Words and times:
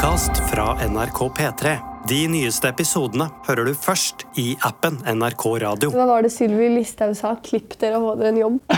podkast 0.00 0.32
fra 0.50 0.88
NRK 0.88 1.18
P3. 1.36 1.76
De 2.08 2.18
nyeste 2.32 2.70
episodene 2.72 3.26
hører 3.44 3.68
du 3.68 3.74
først 3.76 4.22
i 4.40 4.54
appen 4.64 4.94
NRK 5.04 5.42
Radio. 5.60 5.90
Hva 5.92 6.06
var 6.08 6.24
det 6.24 6.30
Sylvi 6.32 6.70
Listhaug 6.72 7.12
sa? 7.18 7.34
Klipp 7.44 7.74
dere 7.82 7.98
og 7.98 8.06
få 8.06 8.14
dere 8.16 8.30
en 8.32 8.38
jobb. 8.40 8.56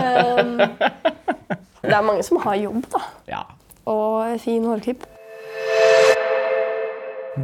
um, 0.00 0.54
det 1.84 1.92
er 1.92 2.06
mange 2.06 2.24
som 2.24 2.40
har 2.40 2.56
jobb, 2.56 2.86
da. 2.94 3.02
Ja. 3.28 3.42
Og 3.84 4.40
fin 4.40 4.64
hårklipp. 4.64 5.04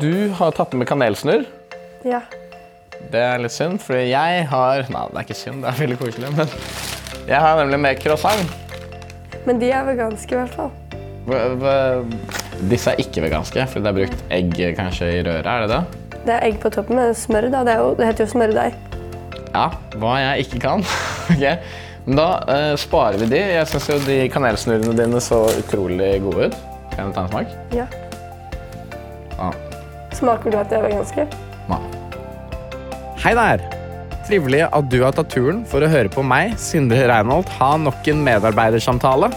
Du 0.01 0.33
har 0.41 0.57
tatt 0.57 0.73
med 0.73 0.89
kanelsnurr. 0.89 1.45
Ja. 2.09 2.23
Det 3.13 3.27
er 3.27 3.45
litt 3.45 3.53
synd, 3.53 3.77
for 3.85 4.01
jeg 4.01 4.49
har 4.55 4.89
Nei, 4.89 5.05
det 5.13 5.21
er 5.21 5.29
ikke 5.29 5.37
synd, 5.43 5.61
det 5.67 5.75
er 5.75 5.83
veldig 5.83 6.01
koselig, 6.01 6.33
men 6.33 6.57
jeg 7.29 7.45
har 7.45 7.61
nemlig 7.61 7.83
med 7.91 8.01
croissant. 8.01 8.57
Men 9.45 9.61
de 9.61 9.69
er 9.69 9.85
veganske, 9.93 10.33
i 10.33 10.41
hvert 10.41 10.57
fall. 10.57 10.73
Hva- 11.29 12.44
Disse 12.71 12.93
er 12.93 13.01
ikke 13.03 13.25
veganske, 13.25 13.65
for 13.71 13.83
det 13.83 13.91
er 13.91 13.97
brukt 13.99 14.35
egg 14.35 14.59
kanskje 14.79 15.11
i 15.11 15.23
røret, 15.27 15.47
er 15.47 15.65
det 15.65 15.71
det? 15.73 16.19
Det 16.25 16.35
er 16.37 16.47
egg 16.47 16.61
på 16.63 16.71
toppen 16.73 16.97
med 16.97 17.17
smør. 17.19 17.51
da. 17.53 17.65
Det, 17.67 17.75
jo, 17.81 17.89
det 17.99 18.07
heter 18.09 18.25
jo 18.25 18.31
smørdeig. 18.33 18.77
Ja, 19.55 19.67
hva 20.01 20.15
jeg 20.23 20.47
ikke 20.47 20.63
kan. 20.63 20.85
ok, 21.35 21.45
men 22.07 22.21
da 22.21 22.29
eh, 22.55 22.71
sparer 22.81 23.21
vi 23.21 23.29
de. 23.35 23.43
Jeg 23.59 23.69
synes 23.73 23.91
jo 23.91 23.99
de 24.07 24.19
kanelsnurrene 24.33 24.97
dine 24.99 25.21
så 25.23 25.45
utrolig 25.53 26.15
gode 26.25 26.49
ut. 26.49 26.59
Kan 26.95 27.11
jeg 27.11 27.17
ta 27.17 27.27
en 27.27 27.33
smak? 27.35 27.55
Ja. 27.75 27.87
Ah. 29.39 29.55
Smaker 30.15 30.55
du 30.55 30.59
at 30.61 30.71
de 30.71 30.79
er 30.79 30.87
veganske? 30.87 31.27
Ja. 31.69 31.81
Hei 33.25 33.35
der! 33.37 33.65
Trivelig 34.25 34.63
at 34.71 34.87
du 34.89 35.03
har 35.03 35.13
tatt 35.13 35.29
turen 35.35 35.65
for 35.69 35.85
å 35.85 35.91
høre 35.91 36.09
på 36.13 36.23
meg, 36.25 36.55
Sindre 36.61 37.03
Reinholt, 37.11 37.51
ha 37.59 37.75
nok 37.77 38.07
en 38.09 38.23
medarbeidersamtale 38.25 39.29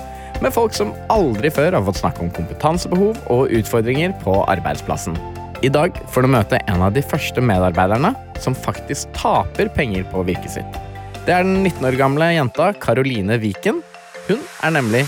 med 0.43 0.53
folk 0.53 0.75
som 0.77 0.93
aldri 1.13 1.49
før 1.53 1.73
har 1.77 1.85
fått 1.87 2.01
snakke 2.01 2.21
om 2.25 2.31
kompetansebehov 2.35 3.17
og 3.33 3.53
utfordringer 3.57 4.13
på 4.21 4.35
arbeidsplassen. 4.51 5.17
I 5.65 5.71
dag 5.73 5.95
får 6.13 6.25
du 6.25 6.29
møte 6.29 6.59
en 6.69 6.83
av 6.85 6.93
de 6.93 7.01
første 7.01 7.41
medarbeiderne 7.41 8.13
som 8.43 8.53
faktisk 8.53 9.09
taper 9.17 9.71
penger 9.73 10.05
på 10.11 10.21
virket 10.27 10.59
sitt. 10.59 10.81
Det 11.25 11.33
er 11.33 11.43
den 11.43 11.63
19 11.63 11.89
år 11.89 11.97
gamle 11.99 12.29
jenta 12.35 12.69
Caroline 12.77 13.39
Viken. 13.41 13.81
Hun 14.27 14.43
er 14.63 14.75
nemlig 14.77 15.07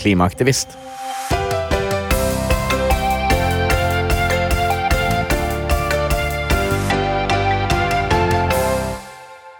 klimaaktivist. 0.00 0.78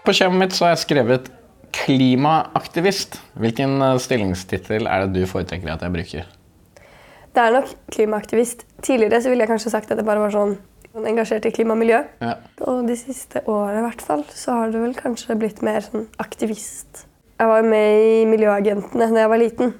På 0.01 0.15
skjemaet 0.17 0.41
mitt 0.41 0.57
så 0.57 0.65
har 0.65 0.73
jeg 0.73 0.83
skrevet 0.87 1.29
klimaaktivist. 1.81 3.19
Hvilken 3.41 3.81
eh, 3.81 3.97
stillingstittel 4.01 4.89
er 4.89 5.05
det 5.05 5.21
du 5.21 5.29
foretrekker 5.29 5.73
at 5.73 5.85
jeg 5.85 5.95
bruker? 5.95 6.29
Det 7.31 7.43
er 7.43 7.55
nok 7.55 7.69
klimaaktivist. 7.93 8.65
Tidligere 8.83 9.21
så 9.23 9.31
ville 9.31 9.45
jeg 9.45 9.51
kanskje 9.51 9.71
sagt 9.73 9.91
at 9.91 10.01
jeg 10.01 10.07
bare 10.07 10.23
var 10.23 10.33
sånn 10.35 10.57
engasjert 11.07 11.45
i 11.47 11.53
klima 11.55 11.77
og 11.77 11.79
miljø. 11.79 12.01
Ja. 12.19 12.33
Og 12.67 12.83
de 12.89 12.97
siste 12.99 13.43
årene 13.47 13.79
i 13.79 13.85
hvert 13.85 14.03
fall, 14.03 14.25
så 14.35 14.57
har 14.57 14.73
det 14.73 14.81
vel 14.81 14.97
kanskje 14.97 15.37
blitt 15.39 15.61
mer 15.63 15.79
sånn 15.85 16.09
aktivist. 16.19 17.05
Jeg 17.39 17.49
var 17.49 17.63
med 17.65 18.03
i 18.05 18.17
Miljøagentene 18.29 19.07
da 19.15 19.23
jeg 19.23 19.31
var 19.31 19.41
liten. 19.41 19.71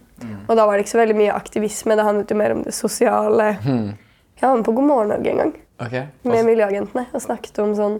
Og 0.47 0.55
da 0.58 0.65
var 0.65 0.77
det 0.77 0.86
ikke 0.86 0.93
så 0.95 1.02
veldig 1.02 1.17
mye 1.17 1.33
aktivisme. 1.36 1.97
Det 1.97 2.05
handlet 2.05 2.31
jo 2.31 2.38
mer 2.39 2.55
om 2.55 2.63
det 2.65 2.73
sosiale. 2.77 3.52
Jeg 3.58 4.47
var 4.47 4.55
med 4.58 4.65
på 4.65 4.73
God 4.77 4.88
morgen 4.88 5.11
Norge 5.13 5.30
en 5.30 5.41
gang 5.43 5.53
okay. 5.81 6.08
med 6.25 6.45
Miljøagentene 6.47 7.05
og 7.11 7.21
snakket 7.21 7.59
om 7.61 7.75
sånn 7.77 7.99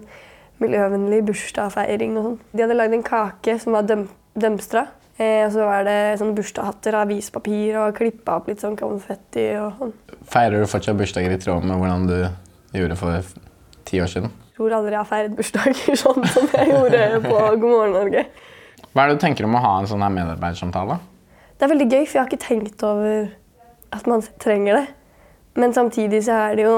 miljøvennlig 0.62 1.22
bursdagsfeiring 1.28 2.18
og 2.18 2.26
sånn. 2.26 2.40
De 2.52 2.64
hadde 2.64 2.78
lagd 2.78 2.96
en 2.96 3.06
kake 3.06 3.58
som 3.62 3.76
var 3.76 3.86
døm 3.88 4.08
dømstra. 4.32 4.86
Eh, 5.20 5.42
og 5.44 5.50
så 5.52 5.66
var 5.68 5.84
det 5.84 5.96
sånne 6.20 6.36
bursdagshatter 6.38 6.96
av 6.96 7.04
avispapir 7.04 7.76
og 7.82 7.96
klippa 7.98 8.38
opp 8.40 8.48
litt 8.48 8.62
sånn 8.64 8.78
konfetti 8.80 9.50
og 9.60 9.74
sånn. 9.80 9.92
Feirer 10.32 10.62
du 10.62 10.70
fortsatt 10.70 10.96
bursdager 10.98 11.34
i 11.34 11.40
tråd 11.42 11.66
med 11.68 11.82
hvordan 11.82 12.06
du 12.08 12.78
gjorde 12.78 12.96
for 12.96 13.34
ti 13.88 14.00
år 14.00 14.08
siden? 14.08 14.32
Jeg 14.52 14.56
tror 14.56 14.76
aldri 14.78 14.96
jeg 14.96 15.02
har 15.02 15.10
feiret 15.10 15.36
bursdager 15.36 16.00
sånn 16.04 16.26
som 16.32 16.48
jeg 16.56 16.72
gjorde 16.72 17.04
på 17.26 17.36
God 17.36 17.68
morgen 17.68 17.94
Norge. 17.98 18.24
Hva 18.92 19.04
er 19.04 19.12
det 19.12 19.18
du 19.20 19.22
tenker 19.26 19.48
om 19.48 19.56
å 19.56 19.62
ha 19.64 19.76
en 19.80 19.90
sånn 19.90 20.04
her 20.04 20.12
medarbeidersamtale? 20.16 20.98
Det 21.56 21.66
er 21.66 21.72
veldig 21.72 21.88
gøy, 21.92 22.02
for 22.02 22.16
jeg 22.16 22.22
har 22.22 22.32
ikke 22.32 22.46
tenkt 22.46 22.82
over 22.86 23.30
at 23.92 24.08
man 24.10 24.24
trenger 24.42 24.80
det. 24.80 24.86
Men 25.60 25.74
samtidig 25.76 26.24
så 26.26 26.38
er 26.48 26.56
det 26.58 26.64
jo 26.66 26.76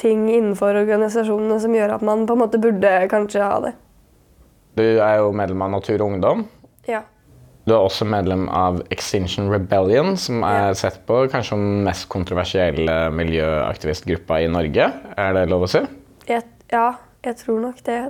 ting 0.00 0.26
innenfor 0.30 0.76
organisasjonene 0.82 1.60
som 1.62 1.74
gjør 1.76 1.96
at 1.96 2.02
man 2.06 2.26
på 2.26 2.36
en 2.36 2.42
måte 2.44 2.60
burde 2.62 2.92
kanskje 3.12 3.42
ha 3.44 3.60
det. 3.66 3.72
Du 4.78 4.84
er 5.04 5.18
jo 5.20 5.32
medlem 5.36 5.62
av 5.66 5.70
Natur 5.74 6.00
og 6.00 6.06
Ungdom. 6.14 6.46
Ja. 6.88 7.02
Du 7.68 7.74
er 7.76 7.84
også 7.84 8.06
medlem 8.08 8.48
av 8.48 8.80
Extinction 8.90 9.50
Rebellion, 9.52 10.16
som 10.16 10.42
er 10.42 10.68
Ja. 10.70 10.74
sett 10.74 11.06
på 11.06 11.28
kanskje 11.30 11.56
den 11.60 11.84
mest 11.84 12.08
kontroversielle 12.08 13.10
miljøaktivistgruppa 13.12 14.40
i 14.42 14.48
Norge. 14.48 14.92
Er 15.16 15.32
det 15.36 15.48
lov 15.48 15.62
å 15.62 15.68
si? 15.68 15.82
Jeg, 16.26 16.42
ja, 16.72 16.94
jeg 17.24 17.36
tror 17.36 17.60
nok 17.60 17.82
det. 17.84 18.00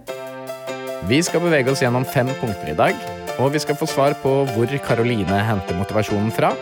Vi 1.08 1.20
skal 1.22 1.40
bevege 1.40 1.68
oss 1.72 1.82
gjennom 1.82 2.04
fem 2.06 2.28
punkter 2.40 2.70
i 2.70 2.76
dag, 2.78 2.94
og 3.38 3.52
vi 3.52 3.58
skal 3.58 3.74
få 3.74 3.86
svar 3.90 4.14
på 4.22 4.46
hvor 4.54 4.66
Karoline 4.86 5.42
henter 5.44 5.74
motivasjonen 5.74 6.30
fra, 6.32 6.52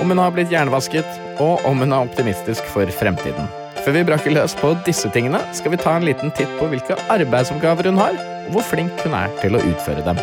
om 0.00 0.08
hun 0.08 0.18
har 0.18 0.30
blitt 0.30 0.48
hjernevasket, 0.52 1.04
og 1.40 1.64
om 1.66 1.78
hun 1.82 1.92
er 1.92 2.06
optimistisk 2.06 2.64
for 2.70 2.86
fremtiden. 2.86 3.48
Før 3.80 3.94
vi 3.96 4.00
braker 4.04 4.34
løs 4.34 4.52
på 4.60 4.74
disse 4.84 5.08
tingene, 5.14 5.38
skal 5.56 5.72
vi 5.72 5.78
ta 5.80 5.94
en 5.96 6.04
liten 6.04 6.28
titt 6.36 6.50
på 6.58 6.66
hvilke 6.68 6.98
arbeidsoppgaver 7.08 7.86
hun 7.88 7.96
har, 7.96 8.18
og 8.44 8.58
hvor 8.58 8.66
flink 8.68 8.92
hun 9.06 9.14
er 9.16 9.32
til 9.40 9.56
å 9.56 9.62
utføre 9.70 10.02
dem. 10.04 10.20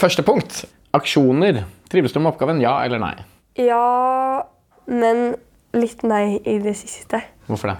Første 0.00 0.24
punkt. 0.24 0.62
Aksjoner. 0.96 1.66
Trives 1.92 2.14
du 2.16 2.22
med 2.22 2.30
oppgaven, 2.30 2.62
ja 2.64 2.78
eller 2.86 3.02
nei? 3.02 3.12
Ja, 3.60 4.46
men 4.88 5.34
litt 5.76 6.00
nei 6.08 6.38
i 6.40 6.56
det 6.64 6.72
siste. 6.80 7.20
Hvorfor 7.50 7.74
det? 7.74 7.76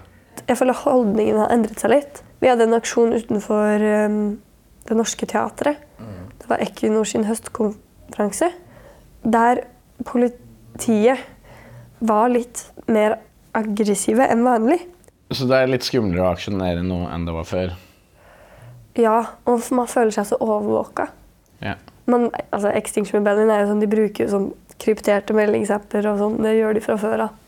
Jeg 0.50 0.60
føler 0.60 0.76
holdningen 0.82 1.40
har 1.40 1.54
endret 1.56 1.80
seg 1.80 1.94
litt. 1.94 2.20
Vi 2.44 2.50
hadde 2.52 2.66
en 2.68 2.76
aksjon 2.76 3.16
utenfor 3.16 3.86
um, 4.04 4.18
Det 4.84 4.98
Norske 5.00 5.28
Teatret. 5.32 5.80
Det 6.36 6.50
var 6.50 6.60
Equinor 6.60 7.08
sin 7.08 7.24
høstkonferanse. 7.24 8.50
Der 9.24 9.64
politiet 10.04 11.24
var 12.04 12.28
litt 12.28 12.66
mer 12.92 13.16
aggressive 13.56 14.28
enn 14.30 14.44
vanlig. 14.46 14.80
Så 15.34 15.48
det 15.50 15.58
er 15.58 15.72
litt 15.72 15.86
skumlere 15.86 16.22
å 16.22 16.32
aksjonere 16.34 16.84
nå 16.86 17.02
enn 17.10 17.26
det 17.26 17.34
var 17.34 17.48
før? 17.48 17.74
Ja, 18.96 19.16
og 19.48 19.64
man 19.76 19.88
føler 19.90 20.14
seg 20.14 20.28
så 20.30 20.38
overvåka. 20.40 21.08
Ja. 21.64 21.74
Men, 22.06 22.28
altså 22.54 22.70
Extinction 22.76 23.18
Rebellion 23.18 23.50
er 23.50 23.64
jo 23.64 23.72
sånn, 23.72 23.82
de 23.82 23.90
bruker 23.90 24.26
jo 24.26 24.32
sånn 24.32 24.46
krypterte 24.80 25.34
meldingsapper 25.36 26.06
og 26.12 26.22
sånn. 26.22 26.38
Det 26.44 26.54
gjør 26.54 26.78
de 26.78 26.84
fra 26.84 26.96
før 27.00 27.26
av. 27.26 27.42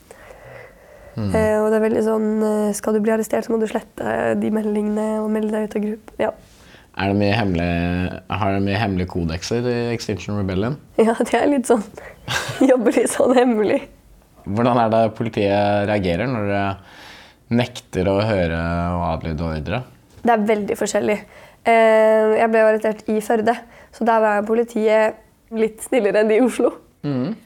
Eh, 1.18 1.56
og 1.58 1.72
det 1.72 1.78
er 1.78 1.82
veldig 1.82 2.02
sånn 2.06 2.26
eh, 2.46 2.68
Skal 2.78 2.94
du 2.94 3.00
bli 3.02 3.10
arrestert, 3.10 3.42
så 3.46 3.50
må 3.50 3.58
du 3.58 3.66
slette 3.66 4.36
de 4.38 4.52
meldingene 4.54 5.16
og 5.18 5.32
melde 5.34 5.50
deg 5.56 5.66
ut 5.66 5.76
av 5.78 5.84
gruppen. 5.86 6.20
Ja. 6.22 6.30
Er 6.98 7.12
det 7.12 7.18
mye 7.18 7.34
hemmelige, 7.34 8.20
har 8.40 8.54
de 8.54 8.62
mye 8.62 8.78
hemmelige 8.78 9.10
kodekser 9.12 9.66
i 9.70 9.76
Extinction 9.94 10.38
Rebellion? 10.38 10.78
ja, 10.98 11.14
det 11.18 11.34
er 11.38 11.50
litt 11.50 11.70
sånn 11.70 11.82
Jobber 12.70 12.94
litt 12.94 13.10
sånn 13.10 13.34
hemmelig. 13.38 13.80
Hvordan 14.54 14.80
er 14.82 14.90
det 14.94 15.02
politiet 15.18 15.86
reagerer 15.90 16.30
når 16.30 16.48
dere 16.48 16.64
nekter 17.58 18.10
å 18.10 18.18
høre 18.28 18.58
og 18.96 19.04
adlyde 19.12 19.46
ordre? 19.46 19.82
Det 20.22 20.34
er 20.34 20.48
veldig 20.48 20.76
forskjellig. 20.78 21.16
Eh, 21.68 22.34
jeg 22.40 22.50
ble 22.52 22.64
arrestert 22.64 23.08
i 23.08 23.20
Førde, 23.24 23.54
så 23.94 24.06
der 24.08 24.22
var 24.24 24.46
politiet 24.48 25.22
litt 25.56 25.80
snillere 25.84 26.22
enn 26.22 26.30
de 26.32 26.38
i 26.40 26.44
Oslo. 26.44 26.74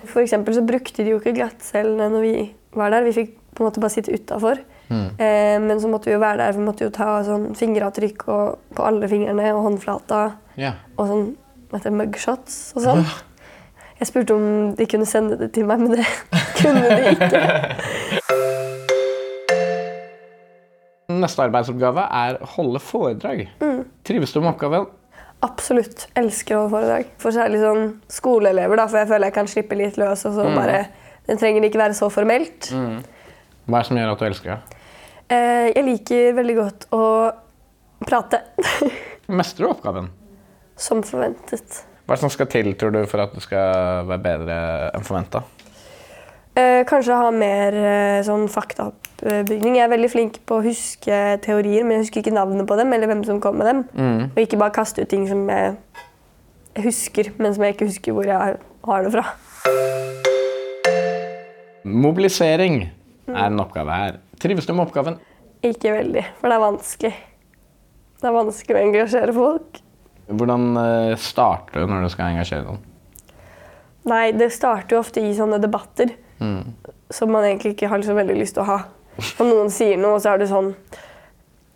For 0.09 0.23
eksempel 0.25 0.57
så 0.57 0.65
brukte 0.67 1.05
de 1.05 1.13
jo 1.13 1.21
ikke 1.21 1.37
glattcellene 1.37 2.09
når 2.11 2.25
vi 2.25 2.37
var 2.75 2.91
der. 2.91 3.05
Vi 3.07 3.15
fikk 3.15 3.35
på 3.53 3.63
en 3.63 3.69
måte 3.69 3.83
bare 3.85 3.95
sitte 3.95 4.15
utafor. 4.17 4.63
Mm. 4.93 5.17
men 5.65 5.79
så 5.81 5.89
måtte 5.89 6.11
vi 6.11 6.13
jo 6.13 6.21
være 6.21 6.43
der, 6.43 6.53
vi 6.53 6.65
måtte 6.67 6.85
jo 6.85 6.91
ta 6.93 7.23
sånn 7.25 7.55
fingeravtrykk 7.57 8.27
på 8.29 8.83
alle 8.85 9.09
fingrene 9.09 9.47
og 9.55 9.63
håndflata. 9.65 10.19
Yeah. 10.61 10.83
Og 11.01 11.09
sånn 11.09 11.97
mugshots 11.97 12.59
og 12.77 12.85
sånn. 12.85 13.07
Jeg 14.03 14.09
spurte 14.09 14.35
om 14.35 14.47
de 14.75 14.87
kunne 14.91 15.07
sende 15.07 15.37
det 15.39 15.53
til 15.55 15.67
meg, 15.69 15.79
men 15.79 15.93
det 15.95 16.07
kunne 16.59 16.83
de 16.91 17.13
ikke. 17.13 18.43
Neste 21.13 21.45
arbeidsoppgave 21.45 22.03
er 22.19 22.39
holde 22.57 22.81
foredrag. 22.83 23.45
Trives 24.07 24.33
du 24.35 24.41
med 24.41 24.51
oppgaven? 24.55 24.89
Absolutt. 25.47 26.07
Elsker 26.19 26.57
å 26.57 26.65
holde 26.65 26.73
foredrag. 26.75 27.13
For 27.23 27.35
særlig 27.37 27.61
sånn 27.63 27.85
skoleelever, 28.11 28.81
da, 28.81 28.89
for 28.91 29.03
jeg 29.03 29.11
føler 29.13 29.31
jeg 29.31 29.37
kan 29.37 29.51
slippe 29.51 29.79
litt 29.79 30.01
løs. 30.01 30.25
og 30.27 30.35
så 30.39 30.49
bare, 30.57 30.81
Det 31.29 31.39
trenger 31.39 31.69
ikke 31.69 31.83
være 31.85 31.95
så 31.99 32.09
formelt. 32.11 32.73
Hva 32.73 33.79
er 33.79 33.85
det 33.85 33.87
som 33.91 34.01
gjør 34.01 34.13
at 34.17 34.19
du 34.19 34.27
elsker 34.31 34.51
det? 34.57 34.81
Eh, 35.31 35.69
jeg 35.77 35.87
liker 35.87 36.35
veldig 36.41 36.57
godt 36.59 36.89
å 36.99 37.05
prate. 38.03 38.43
Mestrer 39.39 39.69
du 39.69 39.71
oppgaven? 39.77 40.11
som 40.83 40.99
forventet. 41.07 41.85
Hva 42.13 42.19
er 42.19 42.21
det 42.21 42.27
som 42.27 42.33
skal 42.35 42.49
til 42.53 42.67
tror 42.77 42.91
du, 42.93 42.99
for 43.09 43.23
at 43.23 43.31
du 43.33 43.41
skal 43.41 44.03
være 44.05 44.21
bedre 44.21 44.55
enn 44.93 45.05
forventa? 45.07 45.41
Eh, 46.61 46.83
kanskje 46.85 47.17
ha 47.17 47.31
mer 47.33 47.73
eh, 47.73 48.17
sånn 48.27 48.43
faktaoppbygning. 48.53 49.79
Jeg 49.79 49.87
er 49.87 49.93
veldig 49.95 50.11
flink 50.13 50.35
på 50.45 50.59
å 50.59 50.65
huske 50.67 51.21
teorier, 51.41 51.87
men 51.87 51.95
jeg 51.97 52.03
husker 52.03 52.21
ikke 52.21 52.35
navnet 52.37 52.67
på 52.69 52.77
dem. 52.77 52.93
eller 52.93 53.09
hvem 53.09 53.23
som 53.25 53.39
kom 53.41 53.57
med 53.57 53.71
dem. 53.71 53.81
Og 54.27 54.41
ikke 54.43 54.59
bare 54.61 54.75
kaste 54.77 55.07
ut 55.07 55.09
ting 55.09 55.25
som 55.31 55.49
jeg, 55.49 55.71
jeg 56.77 56.85
husker, 56.85 57.31
men 57.39 57.55
som 57.57 57.65
jeg 57.65 57.79
ikke 57.79 57.89
husker 57.89 58.19
hvor 58.19 58.29
jeg 58.29 58.59
har 58.61 59.09
det 59.09 59.13
fra. 59.15 59.25
Mobilisering 61.89 62.77
er 63.33 63.47
en 63.47 63.65
oppgave 63.65 63.97
her. 64.03 64.19
Trives 64.37 64.69
du 64.69 64.75
med 64.75 64.85
oppgaven? 64.85 65.17
Ikke 65.65 65.97
veldig, 65.97 66.27
for 66.43 66.53
det 66.53 66.61
er 66.61 66.67
vanskelig. 66.67 67.15
Det 68.21 68.29
er 68.29 68.37
vanskelig 68.37 68.77
å 68.77 68.85
engasjere 68.85 69.39
folk. 69.41 69.81
Hvordan 70.39 70.67
eh, 70.81 71.13
starter 71.21 71.83
du 71.83 71.93
når 71.93 72.07
du 72.07 72.13
skal 72.13 72.33
engasjere 72.33 72.67
noen? 72.67 72.83
Nei, 74.11 74.25
det 74.35 74.51
starter 74.51 74.97
jo 74.97 75.03
ofte 75.05 75.23
i 75.23 75.31
sånne 75.37 75.61
debatter 75.63 76.11
som 77.13 77.31
man 77.33 77.45
egentlig 77.45 77.77
ikke 77.77 77.91
har 77.93 78.03
så 78.03 78.17
veldig 78.17 78.37
lyst 78.39 78.57
til 78.57 78.65
å 78.65 78.71
ha. 78.71 78.79
Og 79.39 79.47
noen 79.47 79.71
sier 79.73 80.01
noe, 80.01 80.17
og 80.17 80.25
så 80.25 80.33
er 80.33 80.43
det 80.43 80.49
sånn 80.51 80.73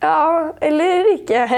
Ja, 0.03 0.53
eller 0.65 1.13
ikke. 1.17 1.45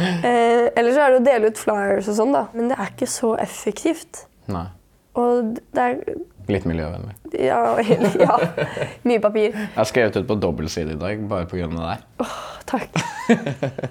Eh, 0.00 0.70
eller 0.78 0.94
så 0.94 1.02
er 1.02 1.10
det 1.12 1.16
å 1.18 1.24
dele 1.26 1.48
ut 1.50 1.58
flyers 1.58 2.06
og 2.08 2.14
sånn, 2.16 2.30
da. 2.32 2.44
Men 2.54 2.68
det 2.70 2.76
er 2.78 2.92
ikke 2.92 3.08
så 3.10 3.32
effektivt. 3.42 4.22
Nei. 4.48 4.68
Og 5.18 5.58
det 5.74 5.82
er 5.82 5.98
Litt 6.48 6.64
miljøvennlig. 6.64 7.16
Ja, 7.34 7.58
ja 8.22 8.36
mye 9.02 9.20
papir. 9.20 9.50
Jeg 9.50 9.74
har 9.74 9.90
skrevet 9.90 10.16
ut 10.22 10.28
på 10.30 10.38
dobbeltside 10.40 10.94
i 10.94 11.00
dag 11.02 11.26
bare 11.28 11.50
pga. 11.50 11.68
deg. 11.74 12.06
Åh, 12.22 12.30
oh, 12.30 12.62
Takk. 12.70 13.02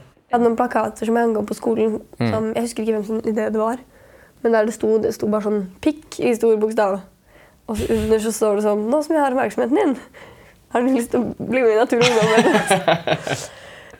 Jeg 0.29 0.35
hadde 0.37 0.45
noen 0.45 0.57
plakater 0.59 1.09
som 1.09 1.15
jeg 1.17 1.25
hang 1.25 1.37
opp 1.39 1.47
på 1.49 1.55
skolen. 1.57 1.95
Som, 2.19 2.51
jeg 2.53 2.61
husker 2.67 2.83
ikke 2.83 2.99
hvem 2.99 3.05
sin 3.07 3.21
idé 3.25 3.47
det 3.49 3.57
var. 3.57 3.79
Men 4.43 4.53
der 4.53 4.67
det 4.69 4.73
sto, 4.75 4.91
det 5.01 5.13
sto 5.15 5.27
bare 5.27 5.41
sånn 5.41 5.63
'pikk' 5.81 6.19
i 6.21 6.35
stor 6.37 6.55
bokstav. 6.61 6.99
Og 7.67 7.77
så 7.77 7.87
under 7.95 8.19
så 8.19 8.31
står 8.31 8.55
det 8.55 8.63
sånn 8.63 8.83
'Nå 8.89 9.01
som 9.03 9.15
jeg 9.15 9.23
har 9.23 9.31
oppmerksomheten 9.33 9.75
din, 9.75 9.97
har 10.69 10.81
du 10.81 10.87
lyst 10.93 11.11
til 11.11 11.19
å 11.19 11.33
bli 11.49 11.61
med 11.61 11.71
i 11.71 11.79
Natur 11.81 11.97
og 11.97 12.05
Ungdom?' 12.05 12.33
eller 12.37 12.53
noe?» 12.53 13.37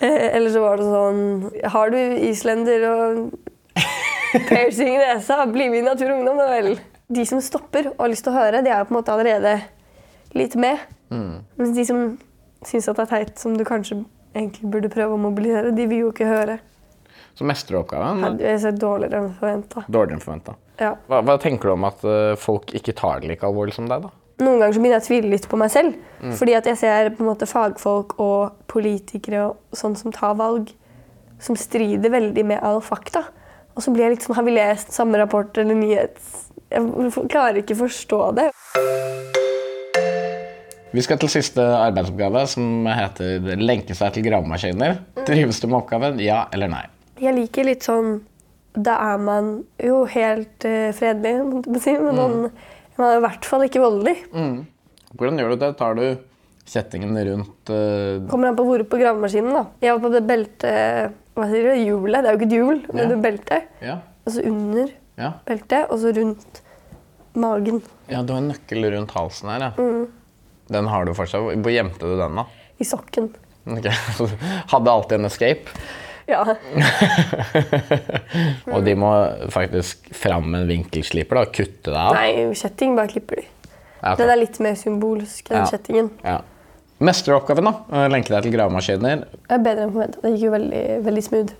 Eh, 0.01 0.35
Eller 0.35 0.49
så 0.49 0.61
var 0.61 0.77
det 0.77 0.85
sånn 0.85 1.51
'Har 1.65 1.89
du 1.89 1.97
islender 1.97 2.85
og 2.87 3.31
piercing 4.47 4.93
i 4.95 4.97
nesa, 5.01 5.45
bli 5.51 5.69
med 5.69 5.79
i 5.79 5.81
Natur 5.81 6.11
og 6.11 6.19
Ungdom, 6.19 6.37
da 6.37 6.47
vel'. 6.53 6.79
De 7.11 7.25
som 7.25 7.41
stopper 7.41 7.87
og 7.89 7.99
har 7.99 8.09
lyst 8.13 8.23
til 8.23 8.31
å 8.31 8.37
høre, 8.37 8.63
de 8.63 8.69
er 8.69 8.77
jo 8.79 8.85
på 8.85 8.93
en 8.93 9.01
måte 9.01 9.11
allerede 9.11 9.61
litt 10.33 10.55
med. 10.55 10.77
Mens 11.57 11.75
de 11.75 11.85
som 11.85 12.17
syns 12.63 12.87
at 12.87 12.95
det 12.95 13.11
er 13.11 13.25
teit, 13.25 13.39
som 13.39 13.57
du 13.57 13.63
kanskje 13.65 14.05
egentlig 14.35 14.71
burde 14.71 14.91
prøve 14.93 15.15
å 15.15 15.21
mobilisere, 15.21 15.73
de 15.75 15.87
vil 15.89 16.05
jo 16.05 16.13
ikke 16.13 16.29
høre. 16.29 16.59
Så 17.37 17.45
mestrer 17.47 17.77
du 17.77 17.81
oppgaven. 17.83 18.39
Jeg 18.41 18.61
er 18.67 18.79
dårligere 18.79 19.21
enn 19.23 19.35
forventa. 19.39 19.83
Dårligere 19.87 20.17
enn 20.17 20.23
forventa. 20.23 20.55
Ja. 20.79 20.93
Hva, 21.07 21.21
hva 21.27 21.35
tenker 21.41 21.69
du 21.69 21.75
om 21.75 21.85
at 21.87 22.03
eh, 22.07 22.33
folk 22.39 22.73
ikke 22.75 22.95
tar 22.97 23.21
det 23.21 23.31
like 23.31 23.47
alvorlig 23.47 23.75
som 23.75 23.87
deg, 23.89 24.07
da? 24.07 24.11
Noen 24.39 24.61
ganger 24.61 24.75
så 24.75 24.81
begynner 24.81 24.99
jeg 24.99 25.03
å 25.03 25.07
tvile 25.09 25.31
litt 25.33 25.47
på 25.51 25.57
meg 25.59 25.71
selv. 25.73 25.95
Fordi 26.39 26.53
at 26.55 26.67
jeg 26.69 26.79
ser 26.79 27.09
på 27.15 27.23
en 27.23 27.27
måte 27.27 27.47
fagfolk 27.49 28.15
og 28.23 28.61
politikere 28.71 29.49
og 29.49 29.75
sånn 29.75 29.97
som 29.99 30.15
tar 30.15 30.37
valg, 30.39 30.71
som 31.43 31.57
strider 31.59 32.13
veldig 32.13 32.45
med 32.47 32.63
all 32.63 32.79
fakta. 32.83 33.25
Og 33.75 33.83
så 33.83 33.91
blir 33.95 34.09
jeg 34.09 34.23
sånn 34.23 34.35
Har 34.39 34.47
vi 34.47 34.55
lest 34.55 34.95
samme 34.95 35.19
rapport 35.19 35.59
eller 35.59 35.75
nyhets... 35.79 36.47
Jeg 36.69 37.11
klarer 37.31 37.63
ikke 37.63 37.75
å 37.75 37.83
forstå 37.85 38.21
det. 38.37 38.49
Vi 40.89 41.03
skal 41.06 41.19
til 41.21 41.30
siste 41.30 41.62
arbeidsoppgave, 41.62 42.41
som 42.50 42.88
heter 42.89 43.44
'lenke 43.62 43.94
seg 43.94 44.13
til 44.15 44.25
gravemaskiner'. 44.25 44.97
Trives 45.27 45.59
du 45.62 45.68
med 45.68 45.83
oppgaven? 45.83 46.18
Ja 46.19 46.47
eller 46.53 46.71
nei? 46.71 46.86
Jeg 47.21 47.36
liker 47.36 47.68
litt 47.68 47.86
sånn 47.86 48.21
Da 48.74 48.95
er 49.13 49.18
man 49.18 49.63
jo 49.81 50.03
helt 50.06 50.65
uh, 50.65 50.94
fredelig, 50.94 51.44
måtte 51.45 51.74
jeg 51.74 51.81
si, 51.83 51.94
men 51.97 52.15
man, 52.15 52.51
man 52.97 53.07
er 53.07 53.18
i 53.18 53.24
hvert 53.25 53.45
fall 53.45 53.63
ikke 53.65 53.81
voldelig. 53.81 54.15
Hvordan 55.18 55.41
gjør 55.41 55.50
du 55.50 55.56
det? 55.63 55.71
Tar 55.77 55.97
du 55.97 56.03
kjettingen 56.69 57.18
rundt 57.18 57.71
uh... 57.74 58.21
Kommer 58.30 58.51
an 58.51 58.56
på 58.56 58.65
hvor 58.68 58.83
på 58.86 59.00
gravemaskinen. 59.01 59.57
da. 59.57 59.65
Jeg 59.81 59.97
var 59.97 60.03
på 60.06 60.13
det 60.13 60.21
beltet 60.30 61.18
Hva 61.33 61.50
sier 61.50 61.65
du? 61.65 61.74
Hjulet. 61.81 62.21
Det 62.21 62.30
er 62.30 62.31
jo 62.31 62.39
ikke 62.39 62.50
et 62.50 62.56
hjul, 62.59 62.80
men 62.94 63.01
yeah. 63.01 63.09
det 63.09 63.19
beltet. 63.25 63.74
Og 63.81 64.30
Altså 64.30 64.45
under 64.45 64.94
yeah. 65.18 65.33
beltet, 65.50 65.89
og 65.89 66.00
så 66.00 66.13
rundt 66.13 66.63
magen. 67.33 67.81
ja, 68.09 68.21
du 68.21 68.33
har 68.33 68.41
en 68.41 68.51
nøkkel 68.53 68.89
rundt 68.94 69.12
halsen 69.18 69.50
her, 69.50 69.69
ja. 69.69 69.89
Den 70.69 70.88
har 70.88 71.06
du 71.06 71.13
fortsatt. 71.18 71.42
Hvor 71.63 71.71
gjemte 71.74 72.00
du 72.06 72.18
den, 72.19 72.36
da? 72.36 72.45
I 72.80 72.86
sokken. 72.88 73.31
Ok, 73.69 73.86
Hadde 74.71 74.92
alltid 74.92 75.19
en 75.19 75.25
escape. 75.30 75.74
Ja. 76.30 76.44
Og 78.74 78.83
de 78.86 78.94
må 79.00 79.10
faktisk 79.54 80.10
fram 80.16 80.50
med 80.51 80.63
en 80.66 80.69
vinkelsliper 80.69 81.39
da, 81.39 81.45
og 81.48 81.54
kutte 81.56 81.89
deg 81.89 82.00
av. 82.00 82.18
Nei, 82.18 82.54
kjetting 82.57 82.95
bare 82.98 83.12
klipper 83.12 83.42
de. 83.42 83.48
Ja, 84.00 84.13
ok. 84.13 84.21
Den 84.21 84.31
er 84.36 84.39
litt 84.39 84.60
mer 84.63 84.77
symbolsk, 84.80 85.50
den 85.50 85.63
Ja. 85.63 85.68
kjettingen. 85.74 86.12
Ja. 86.24 86.38
Mesteroppgaven, 87.00 87.69
da. 87.69 88.07
Lenke 88.12 88.33
deg 88.36 88.45
til 88.45 88.54
gravemaskiner. 88.56 89.25
Det 89.48 89.56
er 89.57 89.63
bedre 89.63 89.86
enn 89.88 89.94
forventa. 89.95 90.22
Det 90.24 90.31
gikk 90.36 90.45
jo 90.45 90.51
veldig, 90.56 90.83
veldig 91.06 91.24
smooth. 91.24 91.54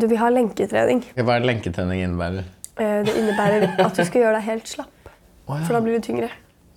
Du 0.00 0.06
vi 0.10 0.16
har 0.18 0.30
lenketrening. 0.34 1.04
Hva 1.16 1.36
er 1.36 1.40
det 1.44 1.48
lenketrening 1.50 2.02
innebærer? 2.06 2.44
Eh, 2.78 3.02
Det 3.06 3.14
innebærer 3.20 3.68
at 3.84 3.94
du 3.96 4.04
skal 4.04 4.22
gjøre 4.22 4.40
deg 4.40 4.48
helt 4.50 4.66
slapp, 4.68 5.10
for 5.46 5.72
da 5.72 5.80
blir 5.80 5.98
du 6.00 6.06
tyngre. 6.08 6.30